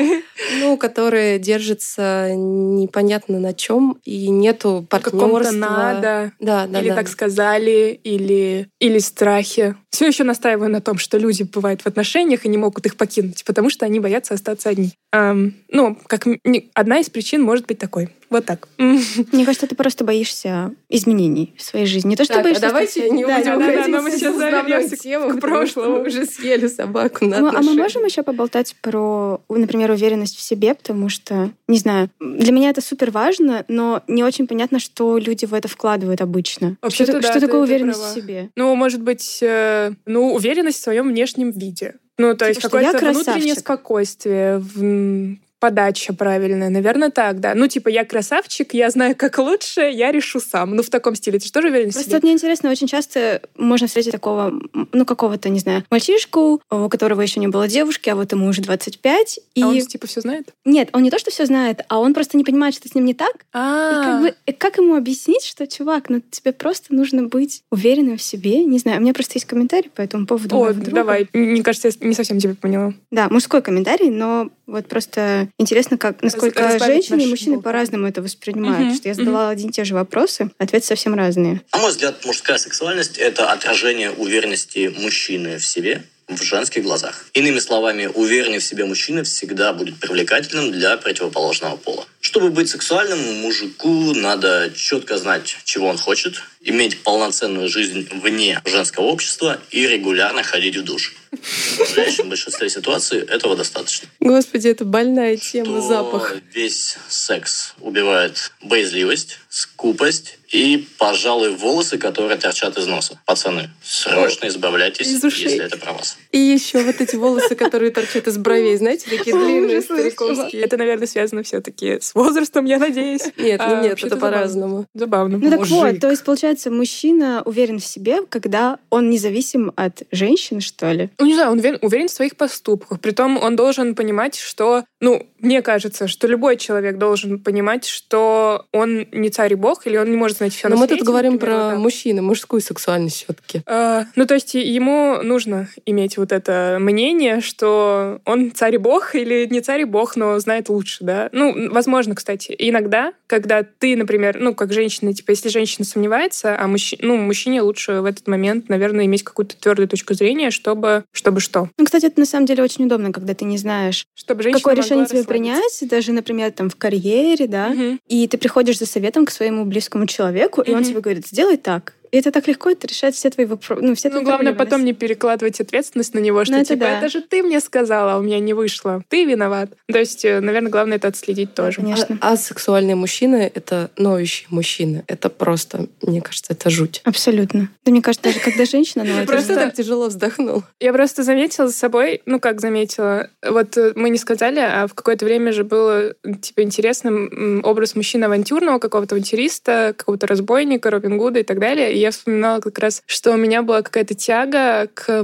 Ну, 0.63 0.77
которые 0.77 1.39
держатся 1.39 2.31
непонятно 2.35 3.39
на 3.39 3.53
чем, 3.53 3.99
и 4.05 4.29
нету 4.29 4.87
партнерства. 4.89 5.59
надо. 5.59 6.33
Да, 6.41 6.67
да, 6.67 6.81
или 6.81 6.89
да. 6.89 6.95
так 6.97 7.09
сказали, 7.09 8.01
или, 8.05 8.69
или 8.79 8.99
страхи. 8.99 9.77
Все 9.91 10.07
еще 10.07 10.25
настаиваю 10.25 10.71
на 10.71 10.81
том, 10.81 10.99
что 10.99 11.19
люди 11.19 11.43
бывают 11.43 11.83
в 11.83 11.87
отношениях 11.87 12.45
и 12.45 12.49
не 12.49 12.57
могут 12.57 12.87
их 12.87 12.97
покинуть, 12.97 13.45
потому 13.45 13.69
что 13.71 13.85
они 13.85 14.01
боятся 14.01 14.35
остаться 14.35 14.71
одни. 14.71 14.93
Ам, 15.13 15.55
ну, 15.69 15.99
как 16.07 16.27
одна 16.75 17.01
из 17.01 17.11
причин 17.11 17.43
может 17.43 17.67
быть 17.67 17.79
такой. 17.79 18.09
Вот 18.33 18.47
так. 18.47 18.67
Мне 18.79 19.45
кажется, 19.45 19.67
ты 19.67 19.75
просто 19.75 20.05
боишься 20.05 20.73
изменений 20.89 21.55
в 21.57 21.63
своей 21.63 21.87
жизни. 21.87 22.09
Не 22.11 22.17
то, 22.17 22.25
что 22.25 22.33
Так, 22.35 22.41
а 22.41 22.45
боишься... 22.45 22.63
давайте 22.63 23.01
стать- 23.01 23.13
не 23.13 23.25
Да, 23.27 23.37
будем 23.39 23.45
да, 23.45 23.57
да, 23.59 23.65
уходить 23.73 23.93
да, 23.93 24.01
мы 24.03 24.11
в 24.11 24.13
сейчас 24.15 24.35
основную 24.35 24.65
вернемся 24.67 24.97
к- 24.97 25.01
тему, 25.01 25.29
к 25.29 25.35
потому 25.41 25.67
что 25.67 25.75
прошлому. 25.81 25.99
мы 26.03 26.09
уже 26.09 26.25
съели 26.27 26.67
собаку 26.67 27.27
на 27.27 27.39
Ну, 27.41 27.47
а 27.49 27.63
мы 27.63 27.75
можем 27.75 28.05
еще 28.05 28.23
поболтать 28.23 28.75
про, 28.81 29.41
например, 29.49 29.91
уверенность 29.91 30.37
в 30.37 30.41
себе, 30.41 30.75
потому 30.75 31.09
что, 31.11 31.51
не 31.69 31.79
знаю, 31.79 32.09
для 32.21 32.53
меня 32.53 32.71
это 32.71 32.81
супер 32.81 33.11
важно, 33.11 33.65
но 33.69 34.03
не 34.09 34.25
очень 34.25 34.47
понятно, 34.47 34.79
что 34.81 35.19
люди 35.19 35.45
в 35.45 35.53
это 35.55 35.69
вкладывают 35.69 36.21
обычно. 36.23 36.77
Вообще-то 36.81 37.13
что, 37.13 37.21
да, 37.21 37.31
что 37.31 37.41
ты- 37.41 37.47
такое 37.47 37.61
ты 37.61 37.67
уверенность 37.73 37.99
права. 38.01 38.13
в 38.13 38.17
себе? 38.17 38.49
Ну, 38.57 38.75
может 38.75 39.03
быть, 39.03 39.39
э, 39.43 39.93
ну, 40.07 40.33
уверенность 40.35 40.79
в 40.79 40.83
своем 40.83 41.09
внешнем 41.11 41.51
виде. 41.51 41.97
Ну, 42.19 42.35
то 42.37 42.47
есть 42.47 42.61
Типа, 42.61 42.69
что 42.69 42.79
я 42.79 42.93
какое-то 42.93 43.13
внутреннее 43.19 43.55
спокойствие, 43.57 44.59
в- 44.59 45.37
подача 45.63 46.13
правильная. 46.13 46.71
Наверное, 46.71 47.11
так, 47.11 47.39
да. 47.39 47.55
Ну, 47.55 47.69
типа, 47.69 47.89
я 47.89 48.05
красавчик, 48.05 48.75
я 48.75 48.91
знаю, 48.91 49.15
как 49.17 49.39
лучше, 49.39 49.83
я 49.83 50.11
решу 50.11 50.41
сам. 50.41 50.75
Ну, 50.75 50.83
в 50.83 50.91
таком 50.91 51.15
стиле. 51.15 51.39
Ты 51.39 51.47
же 51.47 51.53
тоже 51.53 51.69
уверен 51.69 51.91
в 51.91 51.93
Просто 51.93 52.09
себе? 52.09 52.17
вот 52.17 52.23
мне 52.25 52.33
интересно, 52.33 52.69
очень 52.71 52.89
часто 52.89 53.41
можно 53.57 53.87
встретить 53.87 54.11
такого, 54.11 54.53
ну, 54.93 55.05
какого-то, 55.05 55.49
не 55.51 55.61
знаю, 55.61 55.85
мальчишку, 55.89 56.61
у 56.69 56.89
которого 56.89 57.21
еще 57.21 57.39
не 57.39 57.47
было 57.47 57.69
девушки, 57.69 58.09
а 58.09 58.17
вот 58.17 58.33
ему 58.33 58.49
уже 58.49 58.61
25. 58.61 59.39
И 59.55 59.63
А 59.63 59.69
он, 59.69 59.81
типа, 59.87 60.09
все 60.09 60.21
знает? 60.21 60.49
нет, 60.65 60.89
он 60.93 61.05
не 61.05 61.11
то, 61.11 61.19
что 61.21 61.31
все 61.31 61.47
знает, 61.47 61.83
а 61.89 62.01
он 62.01 62.13
просто 62.13 62.37
не 62.37 62.43
понимает, 62.43 62.75
что 62.75 62.89
с 62.89 62.95
ним 62.97 63.05
не 63.05 63.15
так. 63.15 63.33
И 63.37 63.53
как, 63.53 64.21
бы, 64.23 64.35
как 64.59 64.79
ему 64.79 64.97
объяснить, 64.97 65.45
что, 65.45 65.69
чувак, 65.69 66.09
ну 66.11 66.21
тебе 66.29 66.53
просто 66.53 66.93
нужно 66.93 67.23
быть 67.29 67.63
уверенным 67.71 68.17
в 68.17 68.23
себе? 68.23 68.65
Не 68.65 68.79
знаю, 68.81 68.99
у 68.99 69.03
меня 69.03 69.15
просто 69.15 69.35
есть 69.37 69.47
комментарий 69.47 69.91
по 69.95 70.01
этому 70.01 70.27
поводу. 70.27 70.57
О, 70.57 70.73
давай. 70.73 71.29
Мне 71.33 71.63
кажется, 71.63 71.87
я 71.89 71.95
не 72.09 72.15
совсем 72.15 72.41
тебя 72.41 72.57
поняла. 72.61 72.95
Да, 73.13 73.29
мужской 73.29 73.63
комментарий, 73.63 74.11
но 74.11 74.49
вот 74.67 74.87
просто 74.89 75.49
интересно, 75.59 75.99
как 75.99 76.23
насколько 76.23 76.63
разбавить 76.63 77.07
женщины 77.07 77.27
и 77.27 77.31
мужчины 77.31 77.61
по-разному 77.61 78.07
это 78.07 78.23
воспринимают. 78.23 78.89
Мгм, 78.89 78.95
Что 78.97 79.09
я 79.09 79.15
задала 79.15 79.51
одни 79.51 79.69
и 79.69 79.73
те 79.73 79.85
же 79.85 79.95
вопросы, 79.95 80.51
ответы 80.59 80.87
совсем 80.87 81.15
разные. 81.15 81.61
На 81.73 81.81
мой 81.81 81.91
взгляд, 81.91 82.25
мужская 82.25 82.59
сексуальность– 82.59 83.19
это 83.19 83.51
отражение 83.51 84.11
уверенности 84.11 84.95
мужчины 84.99 85.59
в 85.59 85.65
себе 85.65 86.05
в 86.37 86.43
женских 86.43 86.83
глазах. 86.83 87.27
Иными 87.35 87.59
словами, 87.59 88.07
уверенный 88.07 88.59
в 88.59 88.65
себе 88.65 88.85
мужчина 88.85 89.25
всегда 89.25 89.73
будет 89.73 89.99
привлекательным 89.99 90.73
для 90.73 90.97
противоположного 90.97 91.77
пола. 91.77 92.07
Чтобы 92.21 92.51
быть 92.51 92.69
сексуальным, 92.69 93.19
мужику 93.41 94.15
надо 94.15 94.73
четко 94.75 95.19
знать, 95.19 95.57
чего 95.65 95.89
он 95.89 95.99
хочет, 95.99 96.43
иметь 96.61 97.03
полноценную 97.03 97.69
жизнь 97.69 98.09
вне 98.11 98.61
женского 98.65 99.05
общества 99.07 99.61
и 99.71 99.87
регулярно 99.87 100.43
ходить 100.43 100.77
в 100.77 100.85
душ. 100.85 101.15
В 101.31 101.79
подавляющем 101.79 102.29
большинстве 102.29 102.69
ситуаций 102.69 103.21
этого 103.21 103.57
достаточно. 103.57 104.09
Господи, 104.21 104.69
это 104.69 104.85
больная 104.85 105.37
тема, 105.37 105.81
то 105.81 105.89
запах. 105.89 106.37
весь 106.53 106.97
секс 107.09 107.75
убивает 107.81 108.53
боязливость, 108.63 109.39
скупость 109.49 110.39
и, 110.53 110.87
пожалуй, 110.99 111.57
волосы, 111.57 111.97
которые 111.97 112.37
торчат 112.37 112.77
из 112.77 112.87
носа. 112.87 113.19
Пацаны, 113.27 113.71
срочно 113.83 114.47
избавляйтесь, 114.49 115.07
Из 115.09 115.25
ушей. 115.25 115.45
если 115.45 115.65
это 115.65 115.79
про 115.79 115.95
вас. 115.95 116.19
И 116.31 116.39
еще 116.39 116.83
вот 116.83 117.01
эти 117.01 117.17
волосы, 117.17 117.55
которые 117.55 117.91
торчат 117.91 118.29
из 118.29 118.37
бровей, 118.37 118.77
знаете, 118.77 119.09
такие 119.09 119.35
длинные, 119.35 119.81
стариковские. 119.81 120.63
Это, 120.63 120.77
наверное, 120.77 121.07
связано 121.07 121.43
все-таки 121.43 122.01
с 122.01 122.15
возрастом, 122.15 122.67
я 122.67 122.79
надеюсь. 122.79 123.23
Нет, 123.39 123.61
А, 123.61 123.75
ну 123.77 123.83
нет, 123.83 124.05
это 124.05 124.17
по-разному. 124.17 124.87
Забавно. 124.95 125.39
Ну 125.39 125.51
так 125.51 125.67
вот, 125.67 126.01
то 126.01 126.11
есть, 126.11 126.23
получается, 126.23 126.71
мужчина 126.71 127.43
уверен 127.47 127.79
в 127.79 127.87
себе, 127.87 128.21
когда 128.29 128.79
он 128.91 129.09
независим 129.09 129.73
от 129.77 130.03
женщин, 130.13 130.61
что 130.61 130.93
ли? 130.93 131.09
Ну, 131.19 131.27
не 131.27 131.35
знаю, 131.35 131.53
он 131.53 131.59
уверен, 131.59 131.79
уверен 131.81 132.09
в 132.09 132.13
своих 132.13 132.37
поступках. 132.37 133.01
Притом 133.01 133.43
он 133.43 133.57
должен 133.57 133.95
понимать, 133.95 134.37
что... 134.39 134.85
Ну, 135.01 135.27
мне 135.43 135.61
кажется, 135.61 136.09
что 136.09 136.27
любой 136.27 136.57
человек 136.57 136.99
должен 136.99 137.39
понимать, 137.39 137.85
что 137.85 138.67
он 138.73 139.07
не 139.13 139.29
царь 139.29 139.53
и 139.53 139.57
бог, 139.57 139.87
или 139.87 139.97
он 139.97 140.11
не 140.11 140.17
может 140.17 140.39
знать 140.39 140.55
все 140.55 140.69
Но 140.69 140.77
на 140.77 140.81
мы 140.81 140.87
свете, 140.87 141.01
тут 141.01 141.09
говорим 141.09 141.33
например, 141.33 141.57
вот 141.57 141.63
про 141.63 141.71
так. 141.73 141.79
мужчину, 141.81 142.23
мужскую 142.23 142.61
сексуальность 142.61 143.25
все-таки. 143.25 143.63
А, 143.67 144.05
ну, 144.15 144.25
то 144.27 144.35
есть 144.35 144.55
ему 144.55 145.21
нужно 145.23 145.69
иметь 145.85 146.17
вот 146.17 146.33
это 146.33 146.79
мнение, 146.81 147.41
что 147.41 148.21
он 148.25 148.53
царь 148.53 148.77
и 148.77 148.79
бог, 148.79 149.15
или 149.15 149.47
не 149.51 149.61
царь 149.61 149.81
и 149.81 149.85
бог, 149.85 150.17
но 150.17 150.39
знает 150.39 150.69
лучше, 150.69 150.99
да? 151.05 151.29
Ну, 151.33 151.71
возможно, 151.71 152.15
кстати. 152.15 152.55
Иногда, 152.59 153.13
когда 153.27 153.63
ты, 153.65 153.97
например, 153.97 154.39
ну, 154.39 154.55
как 154.55 154.73
женщина, 154.73 155.13
типа, 155.13 155.33
если 155.33 155.49
женщина 155.49 155.85
сомневается, 155.85 156.57
а 156.59 156.67
мужчи... 156.69 156.97
ну, 157.01 157.17
мужчине 157.17 157.63
лучше 157.63 158.01
в 158.01 158.05
этот 158.05 158.29
момент, 158.29 158.69
наверное, 158.69 159.07
иметь 159.07 159.25
какую-то 159.25 159.57
твердую 159.57 159.89
точку 159.89 160.15
зрения, 160.15 160.51
чтобы... 160.51 161.05
Чтобы 161.13 161.41
что? 161.41 161.69
Ну, 161.79 161.85
кстати, 161.85 162.07
это 162.07 162.21
на 162.21 162.27
самом 162.27 162.47
деле 162.47 162.63
очень 162.63 162.85
удобно, 162.85 163.13
когда 163.13 163.35
ты 163.35 163.45
не 163.45 163.59
знаешь, 163.59 164.05
Чтобы 164.15 164.43
женщина 164.43 164.61
какое 164.61 164.77
решение 164.77 165.07
тебе. 165.07 165.32
Принять, 165.33 165.79
даже, 165.89 166.13
например, 166.13 166.53
там 166.53 166.69
в 166.71 166.77
карьере, 166.77 167.47
да, 167.47 167.69
Мгм. 167.71 168.01
и 168.09 168.27
ты 168.29 168.39
приходишь 168.39 168.79
за 168.79 168.87
советом 168.87 169.27
к 169.27 169.31
своему 169.31 169.65
близкому 169.65 170.07
человеку, 170.07 170.61
и 170.63 170.73
он 170.73 170.85
тебе 170.85 171.01
говорит, 171.01 171.27
сделай 171.27 171.57
так. 171.57 171.95
И 172.13 172.19
это 172.19 172.31
так 172.31 172.47
легко, 172.47 172.71
это 172.71 172.87
решает 172.87 173.15
все 173.15 173.31
твои 173.31 173.47
вопросы. 173.47 173.83
Ну, 173.83 173.95
все 173.95 174.11
ну, 174.11 174.23
главное 174.23 174.53
потом 174.53 174.85
не 174.85 174.93
перекладывать 174.93 175.61
ответственность 175.61 176.13
на 176.13 176.19
него, 176.19 176.45
что 176.45 176.55
ну, 176.59 176.63
типа, 176.63 176.81
да. 176.81 176.99
это 176.99 177.09
же 177.09 177.23
ты 177.23 177.43
мне 177.43 177.59
сказала, 177.61 178.15
а 178.15 178.19
у 178.19 178.23
меня 178.23 178.39
не 178.39 178.53
вышло. 178.53 179.03
Ты 179.09 179.25
виноват. 179.25 179.71
То 179.91 179.99
есть, 179.99 180.23
э, 180.27 180.41
наверное, 180.41 180.71
главное 180.71 180.99
это 180.99 181.09
отследить 181.09 181.55
тоже. 181.55 181.77
Конечно. 181.77 182.19
А, 182.21 182.33
а 182.33 182.37
сексуальные 182.37 182.97
мужчины— 182.97 183.51
это 183.55 183.91
ноющие 183.97 184.47
мужчины. 184.51 185.05
Это 185.07 185.31
просто, 185.31 185.87
мне 186.03 186.21
кажется, 186.21 186.53
это 186.53 186.69
жуть. 186.69 187.01
Абсолютно. 187.05 187.71
Да 187.87 187.91
мне 187.91 188.03
кажется, 188.03 188.25
даже 188.25 188.41
когда 188.41 188.67
женщина 188.67 189.05
ноет... 189.05 189.27
Просто 189.27 189.55
так 189.55 189.73
тяжело 189.73 190.09
вздохнул. 190.09 190.65
Я 190.81 190.93
просто 190.93 191.23
заметила 191.23 191.67
за 191.67 191.75
собой, 191.75 192.21
ну 192.27 192.41
как 192.41 192.61
заметила, 192.61 193.31
вот 193.43 193.75
э, 193.79 193.93
мы 193.95 194.11
не 194.11 194.19
сказали, 194.19 194.59
а 194.59 194.87
в 194.87 194.93
какое-то 194.93 195.25
время 195.25 195.51
же 195.53 195.65
было 195.65 196.13
типа 196.43 196.63
интересным 196.63 197.63
образ 197.65 197.95
мужчины 197.95 198.27
авантюрного, 198.27 198.79
какого-то 198.79 199.15
авантюриста, 199.15 199.95
какого-то 199.97 200.27
разбойника, 200.27 200.91
Робин 200.91 201.17
Гуда 201.17 201.41
и 201.41 201.43
так 201.43 201.59
далее. 201.59 201.95
И 201.95 202.02
я 202.03 202.11
вспоминала 202.11 202.61
как 202.61 202.79
раз, 202.79 203.03
что 203.07 203.33
у 203.33 203.37
меня 203.37 203.63
была 203.63 203.83
какая-то 203.83 204.15
тяга 204.15 204.89
к... 204.93 205.23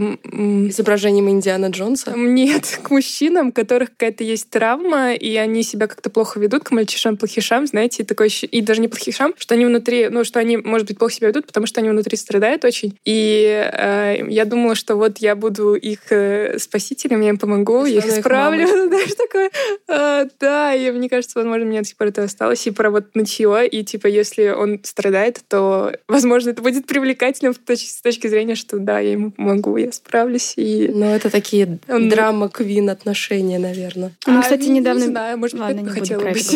Изображением 0.69 1.29
Индиана 1.29 1.67
Джонса? 1.67 2.13
Нет, 2.17 2.79
к 2.83 2.91
мужчинам, 2.91 3.49
у 3.49 3.53
которых 3.53 3.91
какая-то 3.91 4.25
есть 4.25 4.51
травма, 4.51 5.15
и 5.15 5.37
они 5.37 5.63
себя 5.63 5.87
как-то 5.87 6.11
плохо 6.11 6.41
ведут, 6.41 6.65
к 6.65 6.71
мальчишам-плохишам, 6.71 7.67
знаете, 7.67 8.03
и 8.03 8.07
такой 8.07 8.29
и 8.29 8.61
даже 8.61 8.81
не 8.81 8.89
плохишам, 8.89 9.35
что 9.37 9.55
они 9.55 9.65
внутри, 9.65 10.09
ну, 10.09 10.25
что 10.25 10.39
они, 10.39 10.57
может 10.57 10.87
быть, 10.87 10.99
плохо 10.99 11.15
себя 11.15 11.29
ведут, 11.29 11.47
потому 11.47 11.67
что 11.67 11.81
они 11.81 11.91
внутри 11.91 12.17
страдают 12.17 12.65
очень. 12.65 12.97
И 13.05 13.71
э, 13.73 14.27
я 14.29 14.45
думала, 14.45 14.75
что 14.75 14.97
вот 14.97 15.19
я 15.19 15.35
буду 15.35 15.75
их 15.75 16.11
э, 16.11 16.59
спасителем, 16.59 17.21
я 17.21 17.31
им 17.31 17.39
помогу, 17.39 17.85
я 17.85 17.99
их 17.99 18.07
исправлю. 18.07 18.67
Знаешь, 18.89 19.15
такое. 19.15 19.51
А, 19.89 20.27
да, 20.39 20.75
и 20.75 20.91
мне 20.91 21.09
кажется, 21.09 21.39
возможно, 21.39 21.67
мне 21.67 21.81
до 21.81 21.87
сих 21.87 21.97
пор 21.97 22.09
это 22.09 22.23
осталось. 22.23 22.67
И 22.67 22.71
про 22.71 22.91
вот 22.91 23.15
нытье, 23.15 23.67
и 23.67 23.85
типа, 23.85 24.07
если 24.07 24.49
он 24.49 24.81
страдает, 24.85 25.41
то, 25.49 25.93
возможно, 26.07 26.51
это 26.51 26.63
будет 26.63 26.68
привлекательным 26.73 27.55
с 27.55 28.03
точки 28.03 28.27
зрения, 28.27 28.55
что 28.55 28.79
да, 28.79 28.99
я 29.01 29.13
ему 29.13 29.31
помогу, 29.31 29.77
я 29.77 29.93
справлюсь. 29.93 30.55
И... 30.57 30.91
Ну, 30.93 31.07
это 31.07 31.31
такие 31.31 31.79
он... 31.89 32.09
драма-квин 32.09 32.91
отношения, 32.91 33.59
наверное. 33.59 34.13
Ну, 34.27 34.39
а, 34.39 34.43
кстати, 34.43 34.69
недавно... 34.69 35.01
Не 35.01 35.07
знаю, 35.07 35.39
может 35.39 35.57
быть, 35.57 35.77
Ладно, 35.77 35.91
хотела 35.91 36.23
быть 36.23 36.51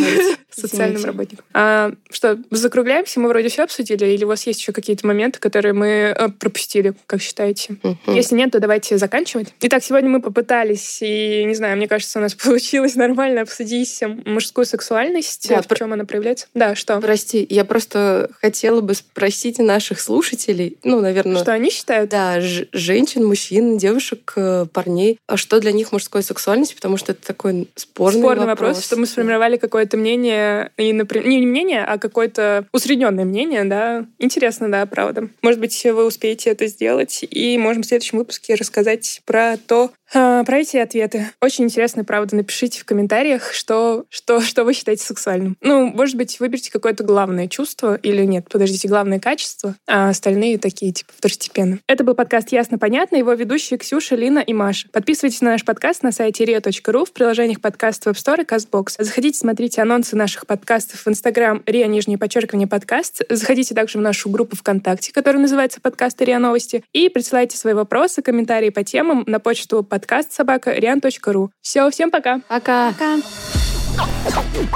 социальным 0.51 1.05
работником. 1.05 1.44
А, 1.53 1.92
что, 2.11 2.38
закругляемся? 2.51 3.20
Мы 3.20 3.29
вроде 3.29 3.48
все 3.48 3.64
обсудили? 3.64 4.07
Или 4.07 4.25
у 4.25 4.29
вас 4.29 4.46
есть 4.46 4.61
еще 4.61 4.72
какие-то 4.72 5.07
моменты, 5.07 5.38
которые 5.38 5.72
мы 5.72 5.87
э, 5.87 6.29
пропустили, 6.29 6.94
как 7.07 7.20
считаете? 7.20 7.77
Угу. 7.83 8.12
Если 8.12 8.35
нет, 8.35 8.53
то 8.53 8.61
давайте 8.61 8.98
заканчивать. 8.98 9.55
Итак, 9.61 9.83
сегодня 9.83 10.11
мы 10.11 10.20
попытались, 10.20 10.98
и, 11.01 11.44
не 11.44 11.55
знаю, 11.55 11.77
мне 11.77 11.88
кажется, 11.88 12.18
у 12.18 12.22
нас 12.22 12.35
получилось 12.42 12.94
нормально 12.94 13.42
обсудить 13.42 14.01
мужскую 14.25 14.64
сексуальность, 14.64 15.48
да, 15.48 15.62
в 15.62 15.66
про... 15.66 15.77
чем 15.77 15.92
она 15.92 16.05
проявляется. 16.05 16.46
Да, 16.55 16.75
что? 16.75 17.01
Прости, 17.01 17.46
я 17.48 17.64
просто 17.64 18.31
хотела 18.40 18.81
бы 18.81 18.94
спросить 18.94 19.59
наших 19.59 20.01
слушателей, 20.03 20.77
ну, 20.85 21.01
наверное... 21.01 21.41
Что 21.43 21.53
они 21.53 21.71
считают? 21.71 22.11
Да, 22.11 22.38
женщин, 22.41 23.25
мужчин, 23.25 23.79
девушек, 23.79 24.33
э, 24.37 24.67
парней. 24.73 25.19
А 25.27 25.37
что 25.37 25.61
для 25.61 25.73
них 25.73 25.93
мужская 25.93 26.23
сексуальность? 26.23 26.75
Потому 26.75 26.97
что 26.97 27.12
это 27.12 27.27
такой 27.27 27.69
спорный, 27.77 28.21
спорный 28.21 28.47
вопрос. 28.47 28.69
вопрос, 28.71 28.85
что 28.85 28.97
мы 28.97 29.07
сформировали 29.07 29.57
какое-то 29.57 29.97
мнение, 29.97 30.71
и, 30.77 30.93
например, 30.93 31.27
не 31.27 31.47
мнение, 31.47 31.85
а 31.85 31.99
какое-то 31.99 32.67
усредненное 32.73 33.25
мнение, 33.25 33.65
да. 33.65 34.07
Интересно, 34.19 34.71
да, 34.71 34.85
правда. 34.87 35.29
Может 35.43 35.61
быть, 35.61 35.83
вы 35.85 36.05
успеете 36.05 36.51
это 36.51 36.67
сделать, 36.67 37.25
и 37.29 37.57
можем 37.59 37.83
в 37.83 37.87
следующем 37.87 38.19
выпуске 38.19 38.55
рассказать 38.55 39.23
про 39.25 39.57
то, 39.57 39.91
про 40.12 40.59
эти 40.59 40.77
ответы. 40.77 41.31
Очень 41.40 41.64
интересно, 41.64 42.05
правда. 42.05 42.37
Напишите 42.37 42.81
в 42.81 42.85
комментариях, 42.85 43.53
что, 43.53 44.05
что, 44.11 44.40
что 44.40 44.64
вы 44.64 44.75
считаете 44.75 45.05
сексуальным. 45.05 45.57
Ну, 45.61 45.87
может 45.87 46.16
быть, 46.16 46.38
выберите 46.38 46.70
какое-то 46.70 47.03
главное 47.03 47.48
чувство 47.48 47.94
или 47.94 48.25
нет, 48.25 48.46
подождите, 48.51 48.88
главное 48.88 49.18
качество, 49.18 49.75
а 49.88 50.11
остальные 50.11 50.59
такие, 50.59 50.92
типа, 50.92 51.12
второстепенные. 51.16 51.81
Это 51.87 52.05
был 52.05 52.14
подкаст 52.14 52.53
«Ясно-понятно», 52.53 53.16
его 53.16 53.33
ведущие 53.33 53.79
Ксюша, 53.79 54.14
Лина 54.14 54.40
и 54.40 54.53
Маша. 54.53 54.88
Подписывайтесь 54.92 55.40
на 55.40 55.53
наш 55.53 55.64
подкаст 55.64 56.03
на 56.03 56.12
сайте 56.12 56.44
ria.ru, 56.44 57.05
в 57.07 57.12
приложениях 57.12 57.61
подкаст 57.61 58.07
Web 58.07 58.14
Store 58.14 58.42
и 58.42 58.44
CastBox. 58.44 59.03
Заходите, 59.03 59.38
смотрите 59.38 59.81
анонсы 59.81 60.14
наших 60.14 60.46
подкастов 60.46 61.01
в 61.01 61.09
Instagram 61.09 61.62
ria, 61.64 61.87
нижнее 61.87 62.18
подчеркивание, 62.18 62.68
подкаст. 62.68 63.22
Заходите 63.31 63.75
также 63.75 63.98
в 63.98 64.03
нашу 64.03 64.29
группу 64.29 64.57
ВКонтакте, 64.57 65.12
которая 65.12 65.40
называется 65.40 65.81
«Подкаст 65.81 66.20
РИА 66.20 66.38
Новости», 66.38 66.85
и 66.92 67.09
присылайте 67.09 67.57
свои 67.57 67.75
вопросы, 67.75 68.20
комментарии 68.22 68.70
по 68.70 68.85
темам 68.85 69.25
на 69.27 69.40
почту 69.40 69.83
подкаст 69.83 70.02
подкаст 70.03 70.33
собака 70.33 70.77
rian.ru. 70.77 71.51
Все, 71.61 71.88
всем 71.91 72.11
пока. 72.11 72.41
Пока. 72.49 72.93
Пока. 72.93 73.15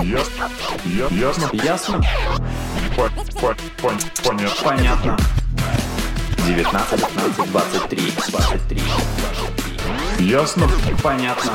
Ясно. 0.04 0.48
Ясно. 1.10 1.50
Ясно. 1.52 2.00
Понятно. 3.82 4.48
Понятно. 4.62 5.16
19, 6.46 7.00
15, 7.00 7.50
23, 7.50 8.12
23. 8.28 8.82
Ясно. 10.20 10.68
Понятно. 11.02 11.52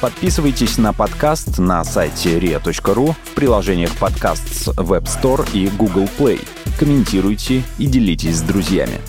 Подписывайтесь 0.00 0.76
на 0.78 0.92
подкаст 0.92 1.58
на 1.58 1.84
сайте 1.84 2.40
ria.ru 2.40 3.14
в 3.22 3.34
приложениях 3.34 3.96
подкаст 3.98 4.48
с 4.52 4.68
Web 4.70 5.04
Store 5.04 5.48
и 5.52 5.68
Google 5.68 6.08
Play. 6.18 6.44
Комментируйте 6.76 7.62
и 7.78 7.86
делитесь 7.86 8.38
с 8.38 8.42
друзьями. 8.42 9.00